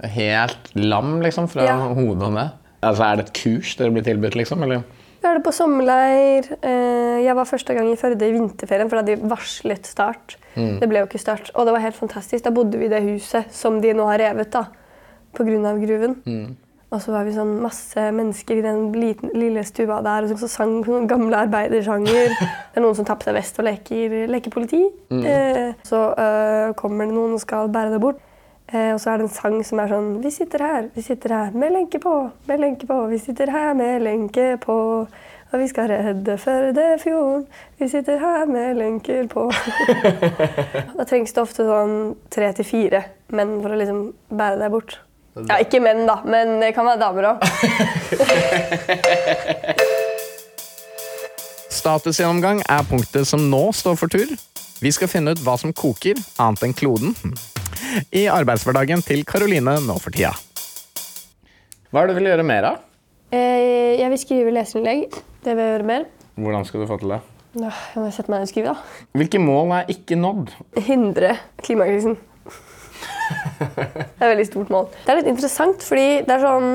Helt 0.04 0.72
lam, 0.75 1.19
liksom, 1.22 1.48
fra 1.51 1.66
Ja. 1.66 1.75
hodet 1.94 2.24
og 2.24 2.34
ned? 2.34 2.50
Altså, 2.81 3.04
Er 3.04 3.16
det 3.18 3.25
et 3.28 3.34
kurs 3.34 3.75
dere 3.75 3.92
blir 3.92 4.04
tilbudt, 4.04 4.36
liksom? 4.36 4.63
Eller? 4.63 4.84
Vi 5.22 5.28
har 5.28 5.36
det 5.36 5.44
på 5.44 5.51
sommerleir. 5.51 6.48
Eh, 6.63 7.24
Jeg 7.25 7.36
var 7.36 7.44
første 7.44 7.74
gang 7.75 7.92
i 7.92 7.96
Førde 7.98 8.22
i 8.24 8.31
vinterferien, 8.31 8.90
for 8.90 8.96
da 8.96 9.04
hadde 9.04 9.16
de 9.22 9.30
varslet 9.30 9.86
start. 9.86 10.38
Det 10.56 10.88
ble 10.90 11.00
jo 11.00 11.06
ikke 11.07 11.19
start. 11.19 11.51
Og 11.56 11.66
det 11.66 11.74
var 11.74 11.81
helt 11.81 11.96
fantastisk. 11.96 12.44
Da 12.44 12.50
bodde 12.51 12.78
vi 12.80 12.86
i 12.86 12.90
det 12.90 13.04
huset 13.04 13.51
som 13.51 13.81
de 13.81 13.92
nå 13.94 14.06
har 14.07 14.18
revet 14.19 14.50
da, 14.51 14.66
pga. 15.36 15.44
gruven. 15.86 16.56
Og 16.92 17.00
så 17.01 17.12
var 17.12 17.24
vi 17.24 17.31
sånn 17.36 17.60
masse 17.62 17.96
mennesker 18.12 18.57
i 18.57 18.62
den 18.66 18.92
liten, 18.94 19.30
lille 19.36 19.62
stua 19.63 20.01
der 20.01 20.24
og 20.31 20.40
så 20.40 20.48
sang 20.50 20.80
noen 20.84 21.07
gamle 21.07 21.36
arbeidersanger. 21.38 22.30
Det 22.74 22.78
er 22.78 22.81
noen 22.81 22.96
som 22.96 23.06
tar 23.06 23.16
på 23.19 23.25
seg 23.25 23.36
vest 23.36 23.60
og 23.60 23.66
leker, 23.66 24.28
leker 24.28 24.50
politi. 24.50 24.81
Mm. 25.12 25.75
så 25.86 26.18
eh, 26.18 26.74
kommer 26.74 27.06
det 27.06 27.13
noen 27.13 27.34
og 27.38 27.42
skal 27.42 27.69
bære 27.69 27.92
det 27.94 28.01
bort. 28.01 28.18
Eh, 28.69 28.94
og 28.94 29.00
så 29.01 29.10
er 29.10 29.18
det 29.18 29.25
en 29.25 29.33
sang 29.33 29.63
som 29.66 29.80
er 29.81 29.89
sånn 29.89 30.10
Vi 30.21 30.30
sitter 30.30 30.62
her, 30.62 30.89
vi 30.94 31.01
sitter 31.01 31.33
her 31.33 31.56
med 31.57 31.74
lenke 31.74 31.98
på, 32.04 32.13
med 32.45 32.62
lenke 32.62 32.86
på. 32.89 33.07
Vi 33.10 33.18
sitter 33.21 33.50
her 33.54 33.74
med 33.77 34.04
lenke 34.06 34.57
på. 34.62 34.77
Og 35.50 35.57
vi 35.57 35.66
skal 35.71 35.88
redde 35.89 36.38
Førdefjorden. 36.38 37.48
Vi 37.80 37.88
sitter 37.89 38.19
her 38.21 38.45
med 38.45 38.77
lenker 38.77 39.25
på. 39.31 39.48
da 40.98 41.06
trengs 41.10 41.33
det 41.33 41.42
ofte 41.42 41.66
sånn 41.66 42.16
tre 42.30 42.51
til 42.54 42.66
fire 42.68 43.01
menn 43.33 43.62
for 43.63 43.74
å 43.74 43.80
liksom 43.80 44.13
bære 44.30 44.60
deg 44.62 44.69
bort. 44.75 45.00
Ja, 45.39 45.57
ikke 45.63 45.80
menn, 45.81 46.06
da, 46.06 46.19
men 46.27 46.60
det 46.62 46.74
kan 46.75 46.86
være 46.86 47.01
damer 47.01 47.24
òg. 47.31 47.38
Statusgjennomgang 51.80 52.62
er 52.68 52.83
punktet 52.89 53.25
som 53.30 53.50
nå 53.50 53.72
står 53.74 53.95
for 53.98 54.07
tur. 54.12 54.30
Vi 54.83 54.92
skal 54.94 55.10
finne 55.10 55.31
ut 55.33 55.42
hva 55.45 55.56
som 55.57 55.74
koker, 55.74 56.15
annet 56.38 56.63
enn 56.68 56.75
kloden, 56.77 57.15
i 58.15 58.25
arbeidshverdagen 58.31 59.01
til 59.05 59.24
Karoline 59.27 59.77
nå 59.86 59.96
for 60.01 60.13
tida. 60.15 60.31
Hva 61.89 62.03
er 62.03 62.10
det 62.10 62.15
du 62.15 62.19
vil 62.22 62.29
gjøre 62.31 62.46
mer 62.46 62.67
av? 62.69 62.79
Eh, 63.34 63.98
jeg 64.00 64.10
vil 64.13 64.22
skrive 64.22 64.53
leserinnlegg. 64.53 65.17
Det 65.46 65.53
vil 65.55 65.63
jeg 65.63 65.74
gjøre 65.75 65.88
mer. 65.89 66.08
Hvordan 66.39 66.65
skal 66.67 66.84
du 66.84 66.89
få 66.89 66.98
til 67.01 67.15
det? 67.15 67.19
Ja, 67.58 67.72
Jeg 67.96 68.03
må 68.03 68.12
sette 68.13 68.29
meg 68.29 68.43
ned 68.43 68.46
og 68.48 68.51
skrive, 68.51 68.74
da. 68.75 69.05
Hvilke 69.17 69.41
mål 69.41 69.74
er 69.79 69.89
ikke 69.89 70.17
nådd? 70.19 70.51
Hindre 70.86 71.31
klimakrisen. 71.65 72.17
Det 73.60 73.75
er 73.75 74.25
et 74.25 74.31
veldig 74.31 74.46
stort 74.48 74.72
mål. 74.74 74.88
Det 75.03 75.12
er 75.13 75.19
litt 75.19 75.31
interessant, 75.34 75.84
fordi 75.86 76.08
det 76.25 76.34
er 76.36 76.46
sånn 76.46 76.69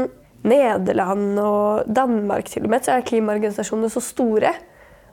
Nederland 0.45 1.39
og 1.41 1.87
Danmark 1.95 2.51
til 2.51 2.67
og 2.67 2.73
med, 2.75 2.85
så 2.85 2.99
er 2.99 3.07
klimaorganisasjonene 3.07 3.91
så 3.93 4.03
store. 4.05 4.53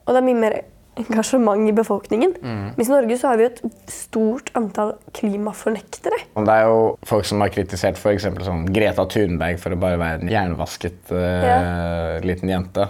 Og 0.03 0.11
det 0.13 0.19
er 0.21 0.27
mye 0.27 0.41
mer 0.41 0.57
engasjement 0.99 1.69
i 1.69 1.73
befolkningen. 1.75 2.33
Mens 2.75 2.89
i 2.89 2.91
Norge 2.91 3.17
så 3.17 3.31
har 3.31 3.39
vi 3.39 3.47
et 3.47 3.61
stort 3.89 4.51
antall 4.59 4.95
klimafornektere. 5.15 6.19
Det 6.35 6.55
er 6.55 6.67
jo 6.67 6.81
folk 7.07 7.27
som 7.29 7.43
har 7.43 7.53
kritisert 7.53 7.99
f.eks. 7.99 8.27
sånn 8.43 8.67
Greta 8.75 9.05
Thunberg 9.09 9.61
for 9.61 9.75
å 9.75 9.79
bare 9.79 10.01
være 10.01 10.21
en 10.25 10.33
jernvasket 10.33 11.13
eh, 11.15 12.19
liten 12.27 12.51
jente. 12.51 12.89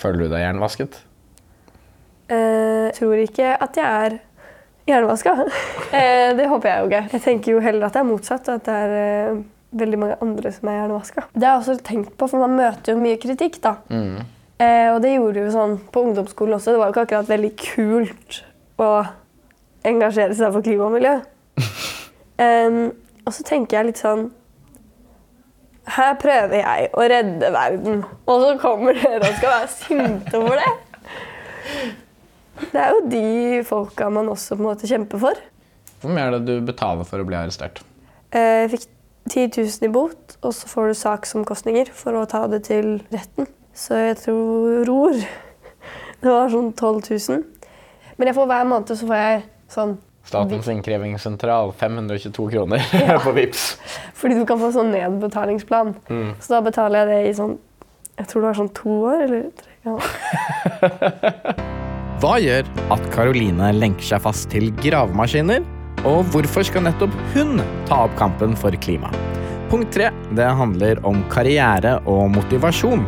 Føler 0.00 0.24
du 0.24 0.34
deg 0.34 0.44
jernvasket? 0.44 1.00
Uh, 2.24 2.88
tror 2.96 3.20
ikke 3.20 3.50
at 3.52 3.76
jeg 3.76 4.04
er 4.06 4.14
jernvaska. 4.88 5.34
uh, 5.44 6.30
det 6.36 6.46
håper 6.50 6.70
jeg 6.70 6.78
jo 6.78 6.88
ikke. 6.90 7.02
Jeg 7.12 7.24
tenker 7.26 7.52
jo 7.54 7.64
heller 7.64 7.88
at 7.88 7.96
det 7.96 8.00
er 8.00 8.08
motsatt, 8.08 8.48
at 8.52 8.64
det 8.64 8.78
er 8.84 8.94
eh, 9.00 9.42
veldig 9.74 10.00
mange 10.00 10.16
andre 10.24 10.52
som 10.54 10.70
er 10.70 10.80
hjernevaska. 10.80 11.26
Det 11.34 11.46
har 11.46 11.58
jeg 11.58 11.62
også 11.64 11.84
tenkt 11.86 12.16
på, 12.18 12.28
for 12.30 12.44
man 12.44 12.56
møter 12.58 12.94
jo 12.94 13.02
mye 13.02 13.18
kritikk, 13.20 13.60
da. 13.64 13.76
Eh, 13.92 14.22
og 14.94 15.00
det 15.04 15.14
gjorde 15.14 15.42
jo 15.44 15.50
sånn 15.54 15.76
på 15.92 16.02
ungdomsskolen 16.08 16.56
også. 16.58 16.72
Det 16.74 16.80
var 16.80 16.90
jo 16.90 16.94
ikke 16.94 17.04
akkurat 17.08 17.30
veldig 17.30 17.50
kult 17.60 18.40
å 18.80 18.90
engasjere 19.84 20.36
seg 20.38 20.54
for 20.54 20.64
klima 20.66 20.88
og 20.90 20.96
miljø. 20.98 21.16
Um, 22.34 22.88
og 23.22 23.30
så 23.30 23.44
tenker 23.46 23.76
jeg 23.76 23.86
litt 23.92 24.00
sånn 24.02 24.24
Her 25.94 26.16
prøver 26.18 26.56
jeg 26.58 26.88
å 26.98 27.04
redde 27.12 27.50
verden, 27.54 28.00
og 28.26 28.40
så 28.42 28.48
kommer 28.58 28.96
dere 28.98 29.20
og 29.28 29.36
skal 29.36 29.52
være 29.52 29.68
sinte 29.70 30.40
over 30.40 30.58
det. 30.58 30.72
Det 32.72 32.80
er 32.82 32.90
jo 32.90 33.04
de 33.12 33.22
folka 33.68 34.08
man 34.10 34.32
også 34.32 34.56
på 34.56 34.64
en 34.64 34.68
måte 34.72 34.90
kjemper 34.90 35.22
for. 35.22 35.38
Hvor 36.02 36.10
mye 36.16 36.26
er 36.26 36.34
det 36.40 36.42
du 36.48 36.66
betaler 36.66 37.06
for 37.06 37.22
å 37.22 37.28
bli 37.28 37.38
arrestert? 37.38 37.84
Eh, 38.34 38.64
Jeg 38.64 38.72
fikk 38.74 38.88
10 39.30 39.46
000 39.62 39.86
i 39.86 39.92
bot, 39.94 40.34
og 40.42 40.56
så 40.58 40.68
får 40.74 40.90
du 40.90 40.98
saksomkostninger 41.04 41.94
for 41.94 42.18
å 42.18 42.26
ta 42.34 42.42
det 42.50 42.64
til 42.66 42.96
retten. 43.14 43.46
Så 43.74 43.98
jeg 43.98 44.16
tror 44.22 45.18
det 46.22 46.30
var 46.30 46.50
sånn 46.52 46.72
12 46.72 47.02
000. 47.10 47.44
Men 48.16 48.30
jeg 48.30 48.36
får 48.36 48.50
hver 48.50 48.66
måned 48.70 48.94
så 48.94 49.06
får 49.06 49.22
jeg 49.22 49.46
sånn 49.74 49.96
Statens 50.24 50.70
innkrevingssentral, 50.72 51.74
522 51.76 52.46
kroner 52.54 52.84
på 53.24 53.32
Vips. 53.36 53.74
Fordi 54.16 54.38
du 54.38 54.46
kan 54.48 54.56
få 54.56 54.70
sånn 54.72 54.88
nedbetalingsplan. 54.94 55.92
Mm. 56.08 56.30
Så 56.40 56.54
da 56.54 56.62
betaler 56.64 57.04
jeg 57.04 57.10
det 57.10 57.18
i 57.28 57.36
sånn 57.36 57.58
Jeg 58.14 58.30
tror 58.30 58.40
det 58.40 58.48
var 58.48 58.58
sånn 58.62 58.72
to 58.78 58.96
år 59.10 59.24
eller 59.26 59.46
tre. 59.58 59.72
Ja. 59.84 59.98
Hva 62.22 62.38
gjør 62.40 62.68
at 62.94 63.08
Karoline 63.12 63.68
lenker 63.76 64.06
seg 64.14 64.22
fast 64.24 64.48
til 64.54 64.70
gravemaskiner? 64.80 65.66
Og 66.08 66.24
hvorfor 66.32 66.64
skal 66.64 66.86
nettopp 66.86 67.12
hun 67.34 67.60
ta 67.88 68.04
opp 68.06 68.16
kampen 68.16 68.56
for 68.56 68.72
klima? 68.80 69.10
Punkt 69.68 69.92
tre 69.96 70.08
det 70.36 70.48
handler 70.56 71.00
om 71.04 71.20
karriere 71.32 71.98
og 72.08 72.30
motivasjon. 72.32 73.04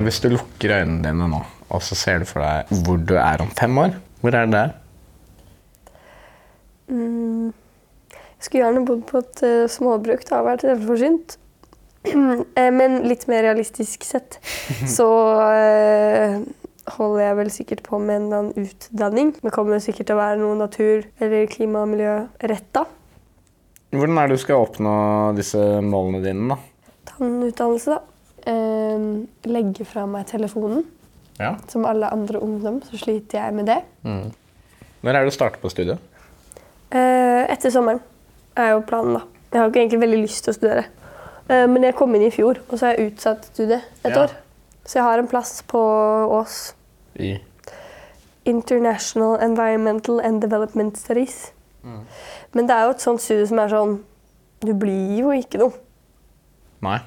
Hvis 0.00 0.20
du 0.24 0.30
lukker 0.32 0.72
øynene 0.78 1.02
dine 1.04 1.26
nå, 1.28 1.40
og 1.68 1.82
så 1.84 1.96
ser 1.98 2.22
du 2.22 2.28
for 2.28 2.40
deg 2.40 2.70
hvor 2.86 3.00
du 3.04 3.18
er 3.20 3.42
om 3.44 3.50
fem 3.52 3.74
år, 3.82 3.98
hvor 4.22 4.36
er 4.36 4.48
det? 4.48 4.62
Mm. 6.88 7.50
Jeg 8.10 8.46
skulle 8.46 8.62
gjerne 8.64 8.86
bodd 8.88 9.02
på 9.10 9.20
et 9.20 9.42
uh, 9.44 9.66
småbruk. 9.68 10.24
Det 10.24 10.32
har 10.32 10.46
vært 10.46 10.64
selvforsynt. 10.64 11.36
forsynt. 11.36 12.46
Men 12.80 13.02
litt 13.04 13.26
mer 13.28 13.44
realistisk 13.44 14.06
sett 14.08 14.38
så 14.96 15.08
uh, 15.36 16.38
holder 16.96 17.24
jeg 17.26 17.38
vel 17.42 17.50
sikkert 17.52 17.82
på 17.84 18.00
med 18.00 18.16
en 18.16 18.24
eller 18.24 18.38
annen 18.40 18.70
utdanning. 18.70 19.34
Det 19.36 19.52
kommer 19.52 19.82
sikkert 19.84 20.08
til 20.08 20.16
å 20.16 20.22
være 20.22 20.40
noe 20.40 20.56
natur- 20.58 21.04
eller 21.20 21.44
klima- 21.52 21.84
og 21.84 21.92
miljøretta. 21.92 22.86
Hvordan 23.92 24.22
er 24.22 24.30
det 24.30 24.38
du 24.38 24.42
skal 24.46 24.64
oppnå 24.64 24.94
disse 25.36 25.60
målene 25.84 26.22
dine, 26.24 26.54
da? 26.54 26.96
Ta 27.10 27.20
en 27.26 27.42
utdannelse, 27.44 27.98
da. 27.98 28.19
Eh, 28.46 29.50
legge 29.50 29.84
fra 29.84 30.06
meg 30.06 30.26
telefonen. 30.26 30.84
Ja. 31.40 31.54
Som 31.68 31.84
alle 31.88 32.10
andre 32.12 32.40
ungdom 32.40 32.82
så 32.84 32.98
sliter 33.00 33.38
jeg 33.40 33.54
med 33.54 33.66
det. 33.66 33.78
Når 34.04 35.08
er 35.14 35.20
det 35.24 35.30
du 35.30 35.34
starter 35.34 35.60
på 35.62 35.70
studiet? 35.72 35.98
Eh, 36.92 37.46
etter 37.48 37.70
sommeren 37.72 38.00
er 38.56 38.72
jo 38.74 38.82
planen, 38.84 39.14
da. 39.16 39.22
Jeg 39.52 39.60
har 39.60 39.70
ikke 39.70 39.80
egentlig 39.84 40.00
veldig 40.02 40.18
lyst 40.22 40.44
til 40.44 40.52
å 40.52 40.56
studere. 40.58 40.84
Eh, 41.48 41.66
men 41.66 41.82
jeg 41.82 41.96
kom 41.96 42.14
inn 42.14 42.26
i 42.26 42.30
fjor, 42.34 42.60
og 42.68 42.76
så 42.78 42.86
har 42.90 42.96
jeg 42.98 43.12
utsatt 43.14 43.44
studiet 43.52 43.82
et 44.04 44.12
Ja. 44.14 44.24
år. 44.24 44.30
Så 44.84 44.94
jeg 44.98 45.02
har 45.04 45.18
en 45.18 45.28
plass 45.28 45.62
på 45.62 45.78
Ås. 46.30 46.74
I 47.18 47.38
International 48.44 49.36
Environmental 49.40 50.20
and 50.20 50.40
Development 50.42 50.96
Studies. 50.98 51.52
Men 52.52 52.66
det 52.66 52.70
er 52.76 52.84
jo 52.84 52.90
et 52.90 53.00
sånt 53.00 53.20
studie 53.20 53.46
som 53.46 53.58
er 53.58 53.68
sånn 53.68 54.00
Du 54.60 54.74
blir 54.74 55.18
jo 55.22 55.28
ikke 55.32 55.56
noe. 55.58 55.72
Nei. 56.82 56.98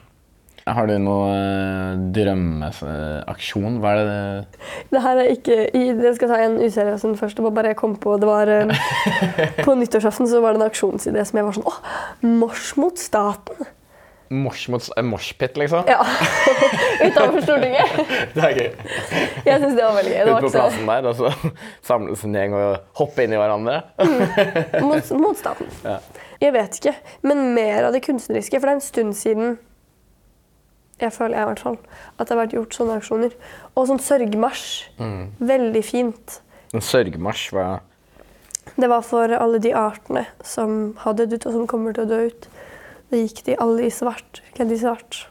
Har 0.63 0.87
du 0.87 0.93
noen 0.95 1.33
eh, 1.35 2.03
drømmeaksjon? 2.15 3.81
Hva 3.83 3.93
er 3.97 4.07
det 4.07 4.63
Det 4.93 5.01
her 5.03 5.19
er 5.19 5.31
ikke 5.33 5.57
Jeg 5.75 6.15
skal 6.15 6.31
ta 6.31 6.39
en 6.45 6.57
useriøs 6.63 7.03
en 7.03 7.17
først. 7.19 7.35
Det 7.37 7.43
var 7.43 7.55
bare 7.57 7.73
jeg 7.73 7.79
kom 7.81 7.97
på 7.99 8.15
det 8.21 8.29
var 8.29 8.51
eh, 8.51 8.71
På 9.65 9.75
nyttårsaften 9.75 10.29
så 10.31 10.39
var 10.43 10.55
det 10.55 10.63
en 10.63 10.69
aksjonsidé 10.69 11.25
som 11.27 11.39
jeg 11.39 11.49
var 11.49 11.57
sånn 11.57 11.67
Å, 11.67 11.77
Mors 12.39 12.75
mot 12.79 12.99
staten! 12.99 13.67
Mors 14.33 14.63
mot 14.71 14.85
eh, 14.95 15.03
moshpit, 15.05 15.59
liksom? 15.59 15.83
Ja. 15.91 15.99
Utenfor 17.05 17.43
Stortinget. 17.43 17.91
Det 18.33 18.45
er 18.47 18.55
gøy. 18.57 18.69
Jeg 19.45 19.59
syns 19.61 19.75
det 19.75 19.83
var 19.83 19.97
veldig 19.99 20.13
gøy. 20.15 20.21
Ute 20.31 20.39
på 20.47 20.51
plassen 20.55 20.89
der, 20.89 21.09
og 21.11 21.19
så 21.19 21.51
samles 21.85 22.23
en 22.25 22.37
gjeng 22.39 22.55
og 22.57 22.95
hopper 22.97 23.27
inn 23.27 23.35
i 23.35 23.41
hverandre. 23.41 23.75
mot, 24.81 25.11
mot 25.21 25.37
staten. 25.37 25.69
Ja. 25.85 25.99
Jeg 26.41 26.55
vet 26.55 26.79
ikke. 26.79 26.95
Men 27.29 27.45
mer 27.53 27.91
av 27.91 27.93
det 27.93 28.01
kunstneriske. 28.07 28.57
For 28.57 28.71
det 28.71 28.73
er 28.73 28.79
en 28.79 28.87
stund 28.87 29.13
siden 29.19 29.53
jeg 31.03 31.15
føler 31.15 31.37
jeg 31.37 31.45
i 31.45 31.49
hvert 31.51 31.63
fall, 31.65 31.77
at 32.17 32.27
det 32.27 32.35
har 32.35 32.41
vært 32.43 32.55
gjort 32.57 32.77
sånne 32.77 32.99
aksjoner. 33.01 33.35
Og 33.73 33.89
sånn 33.89 34.01
sørgemarsj. 34.03 34.69
Veldig 35.53 35.83
fint. 35.85 36.39
En 36.73 36.83
sørgemarsj 36.83 37.51
hva 37.53 37.67
Det 38.73 38.87
var 38.89 39.03
for 39.05 39.29
alle 39.35 39.59
de 39.61 39.73
artene 39.75 40.23
som 40.47 40.95
har 41.03 41.17
dødd 41.19 41.35
ut, 41.35 41.45
og 41.45 41.57
som 41.57 41.67
kommer 41.69 41.93
til 41.93 42.05
å 42.05 42.09
dø 42.09 42.21
ut. 42.31 42.47
Da 43.11 43.19
gikk 43.19 43.43
de 43.45 43.59
alle 43.61 43.85
i 43.85 43.91
svart, 43.93 44.41
i 44.57 44.79
svart. 44.79 45.27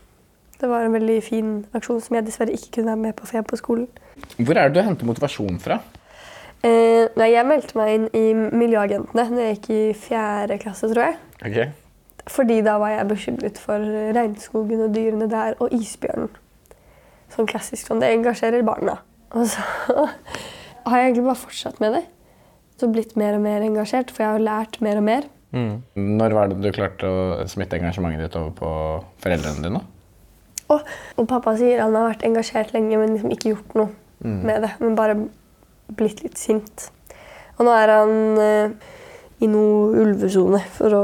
Det 0.60 0.68
var 0.70 0.84
en 0.86 0.94
veldig 0.94 1.16
fin 1.26 1.48
aksjon 1.74 1.98
som 2.04 2.14
jeg 2.14 2.28
dessverre 2.28 2.54
ikke 2.54 2.76
kunne 2.76 2.92
være 2.92 3.02
med 3.08 3.16
på, 3.18 3.26
for 3.26 3.38
jeg 3.38 3.42
er 3.42 3.50
på 3.50 3.58
skolen. 3.58 3.88
Hvor 4.38 4.54
er 4.54 4.68
det 4.70 4.76
du 4.76 4.86
henter 4.86 5.08
motivasjon 5.08 5.58
fra? 5.58 5.80
Eh, 6.62 7.08
nei, 7.18 7.32
jeg 7.32 7.48
meldte 7.48 7.74
meg 7.74 7.96
inn 7.96 8.04
i 8.14 8.26
Miljøagentene 8.54 9.24
da 9.34 9.48
jeg 9.48 9.56
gikk 9.56 9.70
i 9.74 9.80
fjerde 9.98 10.60
klasse, 10.62 10.86
tror 10.92 11.08
jeg. 11.08 11.16
Ok. 11.42 11.81
Fordi 12.30 12.60
da 12.62 12.76
var 12.78 12.92
jeg 12.94 13.08
bekymret 13.10 13.58
for 13.58 13.82
regnskogen 14.14 14.84
og 14.84 14.94
dyrene 14.94 15.26
der, 15.30 15.56
og 15.58 15.74
isbjørnen. 15.74 16.30
Sånn 17.32 17.48
klassisk 17.50 17.88
sånn. 17.88 18.02
Det 18.02 18.12
engasjerer 18.12 18.62
barna. 18.66 18.98
Og 19.32 19.48
så 19.50 19.62
har 20.86 20.98
jeg 20.98 21.10
egentlig 21.10 21.26
bare 21.26 21.42
fortsatt 21.42 21.80
med 21.82 21.96
det. 21.98 22.02
Så 22.78 22.90
blitt 22.92 23.16
mer 23.18 23.38
og 23.38 23.44
mer 23.44 23.64
engasjert, 23.64 24.12
for 24.12 24.24
jeg 24.24 24.36
har 24.36 24.44
lært 24.44 24.78
mer 24.84 25.00
og 25.00 25.06
mer. 25.08 25.26
Mm. 25.52 25.82
Når 26.20 26.36
var 26.36 26.48
det 26.48 26.60
du 26.62 26.70
klarte 26.72 27.08
å 27.08 27.48
smitte 27.50 27.76
engasjementet 27.76 28.24
ditt 28.24 28.38
over 28.40 28.54
på 28.56 28.70
foreldrene 29.24 29.66
dine? 29.66 29.82
Og, 30.72 30.86
og 31.20 31.28
pappa 31.28 31.56
sier 31.58 31.82
han 31.82 31.96
har 31.98 32.08
vært 32.12 32.24
engasjert 32.28 32.72
lenge, 32.76 32.96
men 33.00 33.16
liksom 33.16 33.34
ikke 33.34 33.52
gjort 33.52 33.76
noe 33.76 33.90
med 34.22 34.62
det. 34.64 34.72
Men 34.80 34.96
bare 34.96 35.18
blitt 35.98 36.22
litt 36.24 36.38
sint. 36.40 36.88
Og 37.58 37.66
nå 37.66 37.74
er 37.76 37.92
han 37.92 38.40
eh, 38.40 38.92
i 39.44 39.50
noe 39.50 39.90
ulvesone 40.04 40.62
for 40.72 40.96
å 40.96 41.02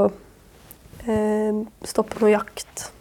eh, 1.06 1.52
stoppe 1.86 2.18
noe 2.22 2.30
jakt. 2.34 2.88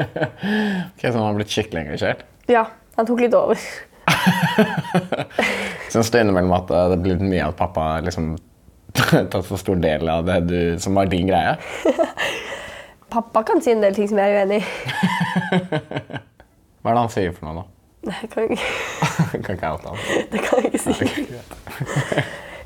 Ok, 0.00 1.00
Så 1.02 1.12
han 1.16 1.24
har 1.26 1.34
blitt 1.34 1.50
skikkelig 1.50 1.80
engasjert? 1.86 2.20
Ja, 2.50 2.64
han 2.96 3.06
tok 3.08 3.20
litt 3.24 3.34
over. 3.34 3.58
Syns 5.90 6.10
du 6.10 6.18
innimellom 6.20 6.52
at 6.56 6.70
eh, 6.74 6.86
det 6.92 6.98
blir 7.02 7.16
litt 7.18 7.26
mye 7.26 7.48
at 7.50 7.56
pappa 7.58 7.88
liksom 8.04 8.32
tatt 9.32 9.46
så 9.46 9.58
stor 9.60 9.78
del 9.82 10.08
av 10.10 10.24
det 10.28 10.38
du, 10.48 10.58
som 10.82 10.94
var 10.98 11.10
din 11.10 11.26
greie? 11.30 11.56
Pappa 13.10 13.42
kan 13.46 13.58
si 13.62 13.72
en 13.74 13.82
del 13.82 13.94
ting 13.96 14.06
som 14.10 14.18
jeg 14.22 14.30
er 14.30 14.44
uenig 14.44 14.60
i. 14.62 14.64
Hva 16.80 16.92
er 16.92 16.94
det 16.94 17.00
han 17.02 17.10
sier 17.12 17.34
for 17.34 17.48
noe, 17.50 17.54
da? 17.60 17.64
Nei, 18.08 18.16
jeg 18.22 18.30
kan 18.32 18.46
ikke, 18.46 18.68
kan 19.44 19.56
ikke 19.58 19.70
oute 19.74 19.90
han. 19.90 19.98
det 20.32 20.40
kan 20.46 20.62
jeg 20.62 20.70
ikke 20.70 20.82
si. 20.86 20.92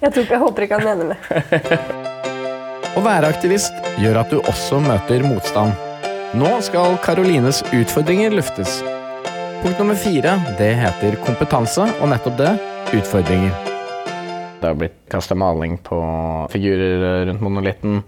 Jeg, 0.04 0.10
tror, 0.12 0.22
ikke- 0.22 0.34
jeg 0.36 0.42
håper 0.44 0.66
ikke 0.68 0.78
han 0.78 0.86
mener 0.90 1.06
det. 1.14 2.03
Å 2.94 3.02
være 3.02 3.26
aktivist 3.32 3.74
gjør 3.98 4.20
at 4.22 4.30
du 4.30 4.38
også 4.46 4.78
møter 4.82 5.24
motstand. 5.26 5.74
Nå 6.38 6.50
skal 6.66 6.96
Karolines 7.02 7.60
utfordringer 7.74 8.34
luftes. 8.34 8.80
Punkt 9.64 9.80
nummer 9.80 9.98
fire 9.98 10.36
det 10.58 10.72
heter 10.78 11.16
kompetanse, 11.24 11.86
og 12.00 12.10
nettopp 12.12 12.36
det 12.38 12.52
utfordringer. 12.94 13.54
Det 14.60 14.70
har 14.70 14.78
blitt 14.78 14.96
kasta 15.12 15.36
maling 15.36 15.76
på 15.84 15.98
figurer 16.52 17.26
rundt 17.28 17.42
monolitten. 17.44 17.98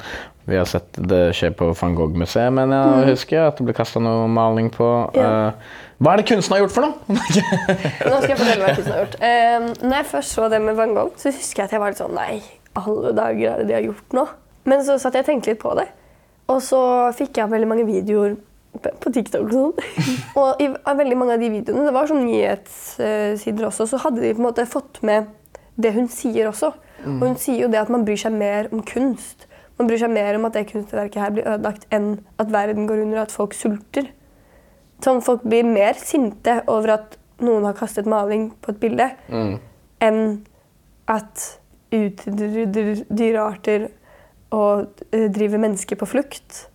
Vi 0.46 0.54
har 0.60 0.68
sett 0.70 0.94
det 1.10 1.32
skje 1.34 1.50
på 1.58 1.72
van 1.74 1.96
Gogh-museet, 1.98 2.52
men 2.54 2.70
jeg 2.70 3.08
husker 3.10 3.48
at 3.48 3.58
det 3.58 3.66
ble 3.66 3.74
kasta 3.74 3.98
noe 4.02 4.28
maling 4.30 4.70
på. 4.74 4.86
Ja. 5.18 5.26
Eh, 5.50 5.76
Hva 5.98 6.12
er 6.14 6.22
det 6.22 6.28
kunsten 6.30 6.54
har 6.54 6.62
gjort 6.62 6.74
for 6.76 6.86
noe? 6.86 6.94
Nå 7.10 8.20
skal 8.22 8.30
jeg 8.30 8.38
fortelle 8.38 8.62
hva 8.62 8.74
kunsten 8.76 8.94
har 8.94 9.02
gjort. 9.02 9.18
Eh, 9.26 9.68
når 9.82 9.96
jeg 9.98 10.08
først 10.14 10.36
så 10.38 10.46
det 10.52 10.62
med 10.62 10.78
Van 10.78 10.94
Gogh, 10.94 11.16
så 11.18 11.34
husker 11.34 11.64
jeg 11.64 11.70
at 11.72 11.74
jeg 11.76 11.82
var 11.82 11.92
litt 11.96 12.02
sånn 12.04 12.14
Nei, 12.14 12.38
alle 12.78 13.14
dager 13.18 13.56
er 13.56 13.62
det 13.64 13.70
de 13.72 13.78
har 13.80 13.88
gjort 13.90 14.16
nå? 14.20 14.26
Men 14.66 14.82
så 14.86 14.98
satt 15.00 15.16
jeg 15.16 15.26
og 15.26 15.30
tenkte 15.30 15.52
litt 15.52 15.62
på 15.62 15.72
det. 15.78 15.86
Og 16.52 16.60
så 16.62 16.80
fikk 17.16 17.40
jeg 17.40 17.50
veldig 17.50 17.70
mange 17.70 17.86
videoer 17.88 18.36
på 18.76 19.12
TikTok 19.14 19.46
og 19.46 19.54
sånn. 19.54 20.06
og 20.40 20.62
i 20.62 20.68
veldig 20.70 21.18
mange 21.18 21.36
av 21.36 21.42
de 21.42 21.50
videoene, 21.52 21.86
det 21.88 21.94
var 21.96 22.10
sånn 22.10 22.26
nyhetssider 22.26 23.68
også, 23.70 23.88
så 23.90 24.00
hadde 24.04 24.22
de 24.22 24.34
på 24.34 24.42
en 24.42 24.48
måte 24.48 24.66
fått 24.68 25.00
med 25.06 25.30
det 25.80 25.92
hun 25.96 26.10
sier 26.12 26.50
også. 26.50 26.72
Og 27.06 27.22
hun 27.22 27.36
sier 27.38 27.66
jo 27.66 27.70
det 27.70 27.78
at 27.82 27.92
man 27.92 28.06
bryr 28.06 28.18
seg 28.18 28.34
mer 28.34 28.70
om 28.74 28.80
kunst. 28.86 29.46
Man 29.76 29.90
bryr 29.90 30.00
seg 30.00 30.12
mer 30.14 30.38
om 30.38 30.46
at 30.48 30.56
det 30.56 30.64
kunstverket 30.70 31.20
her 31.20 31.34
blir 31.34 31.46
ødelagt, 31.46 31.84
enn 31.92 32.16
at 32.40 32.50
verden 32.52 32.88
går 32.88 33.04
under 33.04 33.20
og 33.20 33.26
at 33.26 33.34
folk 33.34 33.54
sulter. 33.54 34.08
Sånn, 35.04 35.20
folk 35.24 35.44
blir 35.44 35.66
mer 35.68 35.98
sinte 36.00 36.62
over 36.72 36.94
at 36.96 37.18
noen 37.44 37.66
har 37.68 37.76
kastet 37.76 38.08
maling 38.08 38.48
på 38.64 38.72
et 38.72 38.80
bilde, 38.80 39.10
enn 40.00 40.22
at 41.12 41.44
utrydder 41.94 43.04
dyrearter 43.12 43.90
og 44.54 45.02
eh, 45.10 45.28
driver 45.32 45.62
mennesker 45.62 45.98
på 45.98 46.08
flukt. 46.08 46.66